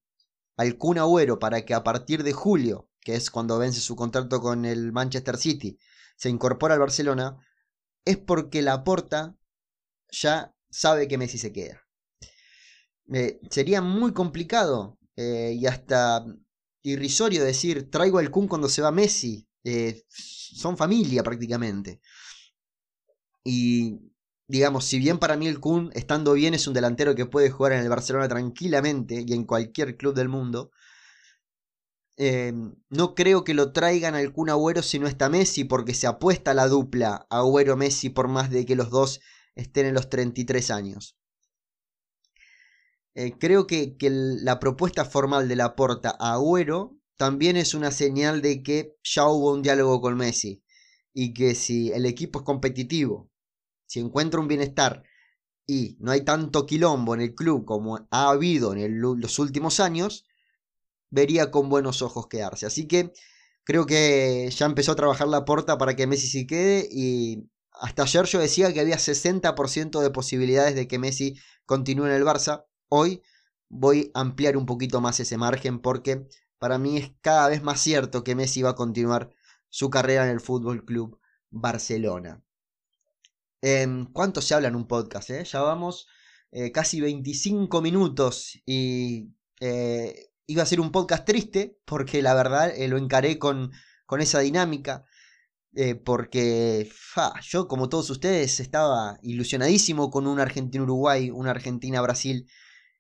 al 0.57 0.77
Kun 0.77 0.97
Agüero 0.97 1.39
para 1.39 1.65
que 1.65 1.73
a 1.73 1.83
partir 1.83 2.23
de 2.23 2.33
julio, 2.33 2.89
que 3.01 3.15
es 3.15 3.31
cuando 3.31 3.57
vence 3.57 3.79
su 3.79 3.95
contrato 3.95 4.41
con 4.41 4.65
el 4.65 4.91
Manchester 4.91 5.37
City, 5.37 5.79
se 6.17 6.29
incorpora 6.29 6.73
al 6.73 6.81
Barcelona, 6.81 7.37
es 8.03 8.17
porque 8.17 8.61
la 8.61 8.83
porta 8.83 9.35
ya 10.11 10.55
sabe 10.69 11.07
que 11.07 11.17
Messi 11.17 11.37
se 11.37 11.51
queda. 11.51 11.84
Eh, 13.13 13.39
sería 13.49 13.81
muy 13.81 14.13
complicado 14.13 14.97
eh, 15.15 15.55
y 15.59 15.67
hasta 15.67 16.25
irrisorio 16.83 17.43
decir 17.43 17.89
traigo 17.89 18.19
al 18.19 18.31
Kun 18.31 18.47
cuando 18.47 18.69
se 18.69 18.81
va 18.81 18.91
Messi. 18.91 19.47
Eh, 19.63 20.03
son 20.09 20.77
familia 20.77 21.23
prácticamente. 21.23 22.01
Y 23.43 23.99
digamos, 24.47 24.85
si 24.85 24.99
bien 24.99 25.19
para 25.19 25.37
mí 25.37 25.47
el 25.47 25.59
Kun, 25.59 25.91
estando 25.93 26.33
bien, 26.33 26.53
es 26.53 26.67
un 26.67 26.73
delantero 26.73 27.15
que 27.15 27.25
puede 27.25 27.49
jugar 27.49 27.73
en 27.73 27.81
el 27.81 27.89
Barcelona 27.89 28.27
tranquilamente 28.27 29.23
y 29.25 29.33
en 29.33 29.45
cualquier 29.45 29.97
club 29.97 30.15
del 30.15 30.29
mundo, 30.29 30.71
Em, 32.17 32.75
no 32.89 33.13
creo 33.13 33.43
que 33.43 33.53
lo 33.53 33.73
traigan 33.73 34.15
al 34.15 34.31
Kun 34.31 34.49
Agüero 34.49 34.81
si 34.81 34.99
no 34.99 35.07
está 35.07 35.29
Messi, 35.29 35.65
porque 35.65 35.93
se 35.93 36.07
apuesta 36.07 36.53
la 36.53 36.67
dupla 36.67 37.27
Agüero-Messi 37.29 38.09
por 38.09 38.29
más 38.29 38.49
de 38.49 38.65
que 38.65 38.75
los 38.75 38.89
dos 38.89 39.19
estén 39.55 39.85
en 39.85 39.93
los 39.93 40.09
33 40.09 40.71
años. 40.71 41.17
Eh, 43.15 43.33
creo 43.39 43.65
que, 43.65 43.95
la 43.99 44.59
propuesta 44.59 45.05
formal 45.05 45.47
de 45.47 45.55
la 45.55 45.75
porta 45.75 46.15
a 46.19 46.33
Agüero 46.33 46.97
también 47.17 47.55
es 47.57 47.73
una 47.73 47.91
señal 47.91 48.41
de 48.41 48.61
que 48.61 48.97
ya 49.03 49.27
hubo 49.27 49.53
un 49.53 49.61
diálogo 49.61 50.01
con 50.01 50.17
Messi 50.17 50.61
y 51.13 51.33
que 51.33 51.55
si 51.55 51.91
el 51.93 52.05
equipo 52.05 52.39
es 52.39 52.45
competitivo, 52.45 53.31
si 53.87 54.01
encuentra 54.01 54.41
un 54.41 54.49
bienestar 54.49 55.03
y 55.65 55.97
no 55.99 56.11
hay 56.11 56.21
tanto 56.25 56.65
quilombo 56.65 57.15
en 57.15 57.21
el 57.21 57.35
club 57.35 57.65
como 57.65 58.05
ha 58.11 58.29
habido 58.29 58.73
en 58.73 58.99
los 59.01 59.39
últimos 59.39 59.79
años, 59.79 60.25
vería 61.09 61.51
con 61.51 61.69
buenos 61.69 62.01
ojos 62.01 62.27
quedarse. 62.27 62.65
Así 62.65 62.87
que 62.87 63.13
creo 63.63 63.85
que 63.85 64.49
ya 64.51 64.65
empezó 64.65 64.91
a 64.91 64.95
trabajar 64.97 65.29
la 65.29 65.45
porta 65.45 65.77
para 65.77 65.95
que 65.95 66.07
Messi 66.07 66.27
se 66.27 66.47
quede 66.47 66.87
y 66.91 67.49
hasta 67.71 68.03
ayer 68.03 68.25
yo 68.25 68.39
decía 68.39 68.73
que 68.73 68.81
había 68.81 68.97
60% 68.97 70.01
de 70.01 70.11
posibilidades 70.11 70.75
de 70.75 70.87
que 70.87 70.99
Messi 70.99 71.35
continúe 71.65 72.07
en 72.07 72.11
el 72.13 72.25
Barça. 72.25 72.65
Hoy 72.89 73.21
voy 73.69 74.11
a 74.13 74.21
ampliar 74.21 74.57
un 74.57 74.65
poquito 74.65 75.01
más 75.01 75.19
ese 75.19 75.37
margen 75.37 75.79
porque 75.79 76.27
para 76.59 76.77
mí 76.77 76.97
es 76.97 77.11
cada 77.21 77.49
vez 77.49 77.63
más 77.63 77.79
cierto 77.79 78.23
que 78.23 78.35
Messi 78.35 78.61
va 78.61 78.71
a 78.71 78.75
continuar 78.75 79.29
su 79.69 79.89
carrera 79.89 80.25
en 80.25 80.31
el 80.31 80.39
Fútbol 80.39 80.85
Club 80.85 81.19
Barcelona. 81.49 82.43
Eh, 83.61 83.87
¿Cuánto 84.13 84.41
se 84.41 84.53
habla 84.53 84.67
en 84.67 84.75
un 84.75 84.87
podcast? 84.87 85.29
Eh? 85.31 85.43
Ya 85.43 85.61
vamos 85.61 86.07
eh, 86.51 86.71
casi 86.71 87.01
25 87.01 87.81
minutos 87.81 88.59
y 88.65 89.33
eh, 89.59 90.29
iba 90.45 90.63
a 90.63 90.67
ser 90.67 90.79
un 90.79 90.91
podcast 90.91 91.25
triste, 91.25 91.79
porque 91.85 92.21
la 92.21 92.35
verdad 92.35 92.73
lo 92.87 92.97
encaré 92.97 93.39
con, 93.39 93.71
con 94.05 94.21
esa 94.21 94.39
dinámica. 94.39 95.05
Porque 96.05 96.89
yo, 97.41 97.67
como 97.67 97.89
todos 97.89 98.09
ustedes, 98.09 98.61
estaba 98.61 99.17
ilusionadísimo 99.21 100.09
con 100.09 100.25
un 100.25 100.39
Argentina-Uruguay, 100.39 101.31
una 101.31 101.51
Argentina-Brasil, 101.51 102.47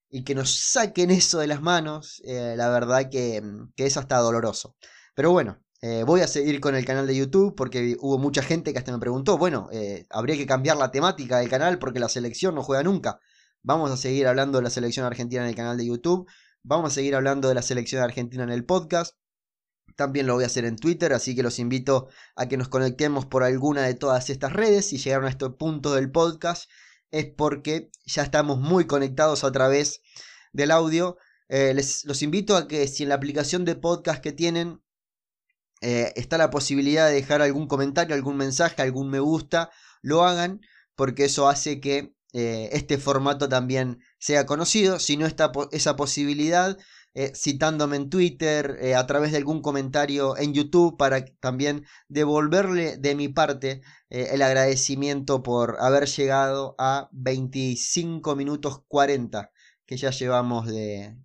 y 0.09 0.23
que 0.23 0.35
nos 0.35 0.55
saquen 0.55 1.11
eso 1.11 1.39
de 1.39 1.47
las 1.47 1.61
manos, 1.61 2.21
eh, 2.25 2.55
la 2.57 2.69
verdad 2.69 3.09
que, 3.09 3.41
que, 3.75 3.85
es 3.85 3.97
hasta 3.97 4.17
doloroso. 4.17 4.75
Pero 5.15 5.31
bueno, 5.31 5.59
voy 6.05 6.21
a 6.21 6.27
seguir 6.27 6.59
con 6.59 6.75
el 6.75 6.83
canal 6.83 7.05
de 7.05 7.15
YouTube 7.15 7.55
porque 7.55 7.95
hubo 7.99 8.17
mucha 8.17 8.41
gente 8.41 8.73
que 8.73 8.79
hasta 8.79 8.91
me 8.91 8.97
preguntó, 8.97 9.37
bueno, 9.37 9.69
habría 10.09 10.35
que 10.35 10.47
cambiar 10.47 10.77
la 10.77 10.89
temática 10.89 11.37
del 11.37 11.49
canal 11.49 11.77
porque 11.77 11.99
la 11.99 12.09
selección 12.09 12.55
no 12.55 12.63
juega 12.63 12.81
nunca. 12.83 13.19
Vamos 13.67 13.89
a 13.91 13.97
seguir 13.97 14.27
hablando 14.27 14.59
de 14.59 14.63
la 14.63 14.69
selección 14.69 15.07
argentina 15.07 15.41
en 15.41 15.49
el 15.49 15.55
canal 15.55 15.75
de 15.75 15.87
YouTube. 15.87 16.27
Vamos 16.61 16.91
a 16.91 16.93
seguir 16.93 17.15
hablando 17.15 17.47
de 17.47 17.55
la 17.55 17.63
selección 17.63 18.03
argentina 18.03 18.43
en 18.43 18.51
el 18.51 18.63
podcast. 18.63 19.15
También 19.95 20.27
lo 20.27 20.35
voy 20.35 20.43
a 20.43 20.47
hacer 20.47 20.65
en 20.65 20.75
Twitter, 20.75 21.13
así 21.13 21.35
que 21.35 21.41
los 21.41 21.57
invito 21.57 22.07
a 22.35 22.47
que 22.47 22.57
nos 22.57 22.67
conectemos 22.67 23.25
por 23.25 23.43
alguna 23.43 23.81
de 23.81 23.95
todas 23.95 24.29
estas 24.29 24.53
redes. 24.53 24.87
Si 24.87 24.99
llegaron 24.99 25.25
a 25.25 25.29
este 25.29 25.49
punto 25.49 25.95
del 25.95 26.11
podcast 26.11 26.69
es 27.11 27.25
porque 27.25 27.89
ya 28.05 28.23
estamos 28.23 28.59
muy 28.59 28.85
conectados 28.85 29.43
a 29.43 29.51
través 29.51 30.01
del 30.53 30.71
audio. 30.71 31.17
Eh, 31.49 31.73
les, 31.73 32.05
los 32.05 32.21
invito 32.21 32.55
a 32.55 32.67
que 32.67 32.87
si 32.87 33.03
en 33.03 33.09
la 33.09 33.15
aplicación 33.15 33.65
de 33.65 33.75
podcast 33.75 34.21
que 34.21 34.31
tienen 34.31 34.81
eh, 35.81 36.13
está 36.15 36.37
la 36.37 36.49
posibilidad 36.49 37.07
de 37.07 37.15
dejar 37.15 37.41
algún 37.41 37.67
comentario, 37.67 38.15
algún 38.15 38.37
mensaje, 38.37 38.81
algún 38.81 39.09
me 39.09 39.19
gusta, 39.19 39.69
lo 40.01 40.23
hagan 40.23 40.61
porque 40.95 41.25
eso 41.25 41.47
hace 41.47 41.79
que 41.79 42.15
eh, 42.33 42.69
este 42.73 42.97
formato 42.97 43.47
también 43.49 43.99
sea 44.17 44.45
conocido. 44.45 44.99
Si 44.99 45.17
no 45.17 45.25
está 45.25 45.51
esa 45.71 45.95
posibilidad, 45.95 46.77
eh, 47.17 47.31
citándome 47.33 47.95
en 47.95 48.09
Twitter, 48.09 48.77
eh, 48.81 48.93
a 48.93 49.07
través 49.07 49.31
de 49.31 49.37
algún 49.37 49.61
comentario 49.61 50.35
en 50.37 50.53
YouTube, 50.53 50.97
para 50.97 51.23
también 51.39 51.85
devolverle 52.09 52.97
de 52.97 53.15
mi 53.15 53.29
parte 53.29 53.81
eh, 54.09 54.31
el 54.33 54.41
agradecimiento 54.41 55.41
por 55.41 55.77
haber 55.79 56.07
llegado 56.07 56.75
a 56.77 57.07
25 57.13 58.35
minutos 58.35 58.81
40 58.89 59.49
que 59.85 59.95
ya 59.95 60.09
llevamos 60.09 60.67
de, 60.67 61.17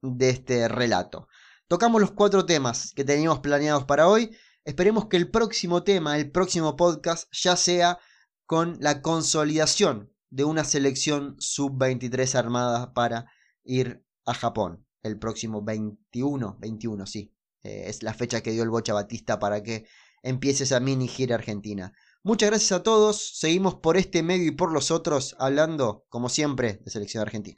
de 0.00 0.30
este 0.30 0.68
relato. 0.68 1.28
Tocamos 1.68 2.00
los 2.00 2.12
cuatro 2.12 2.46
temas 2.46 2.92
que 2.94 3.04
teníamos 3.04 3.40
planeados 3.40 3.84
para 3.84 4.08
hoy. 4.08 4.34
Esperemos 4.64 5.06
que 5.08 5.18
el 5.18 5.30
próximo 5.30 5.82
tema, 5.82 6.16
el 6.16 6.30
próximo 6.30 6.76
podcast, 6.76 7.28
ya 7.32 7.56
sea 7.56 7.98
con 8.46 8.78
la 8.80 9.02
consolidación 9.02 10.10
de 10.30 10.44
una 10.44 10.64
selección 10.64 11.36
sub-23 11.38 12.36
armada 12.36 12.94
para 12.94 13.26
ir 13.64 14.02
a 14.24 14.32
Japón 14.32 14.85
el 15.06 15.18
próximo 15.18 15.62
21, 15.62 16.56
21, 16.60 17.06
sí. 17.06 17.32
Eh, 17.62 17.84
es 17.86 18.02
la 18.02 18.14
fecha 18.14 18.42
que 18.42 18.52
dio 18.52 18.62
el 18.62 18.70
Bocha 18.70 18.94
Batista 18.94 19.38
para 19.38 19.62
que 19.62 19.86
empiece 20.22 20.64
esa 20.64 20.80
mini 20.80 21.08
gira 21.08 21.36
argentina. 21.36 21.92
Muchas 22.22 22.50
gracias 22.50 22.72
a 22.72 22.82
todos. 22.82 23.38
Seguimos 23.38 23.76
por 23.76 23.96
este 23.96 24.24
medio 24.24 24.48
y 24.48 24.50
por 24.50 24.72
los 24.72 24.90
otros 24.90 25.36
hablando, 25.38 26.04
como 26.08 26.28
siempre, 26.28 26.80
de 26.84 26.90
selección 26.90 27.22
argentina. 27.22 27.54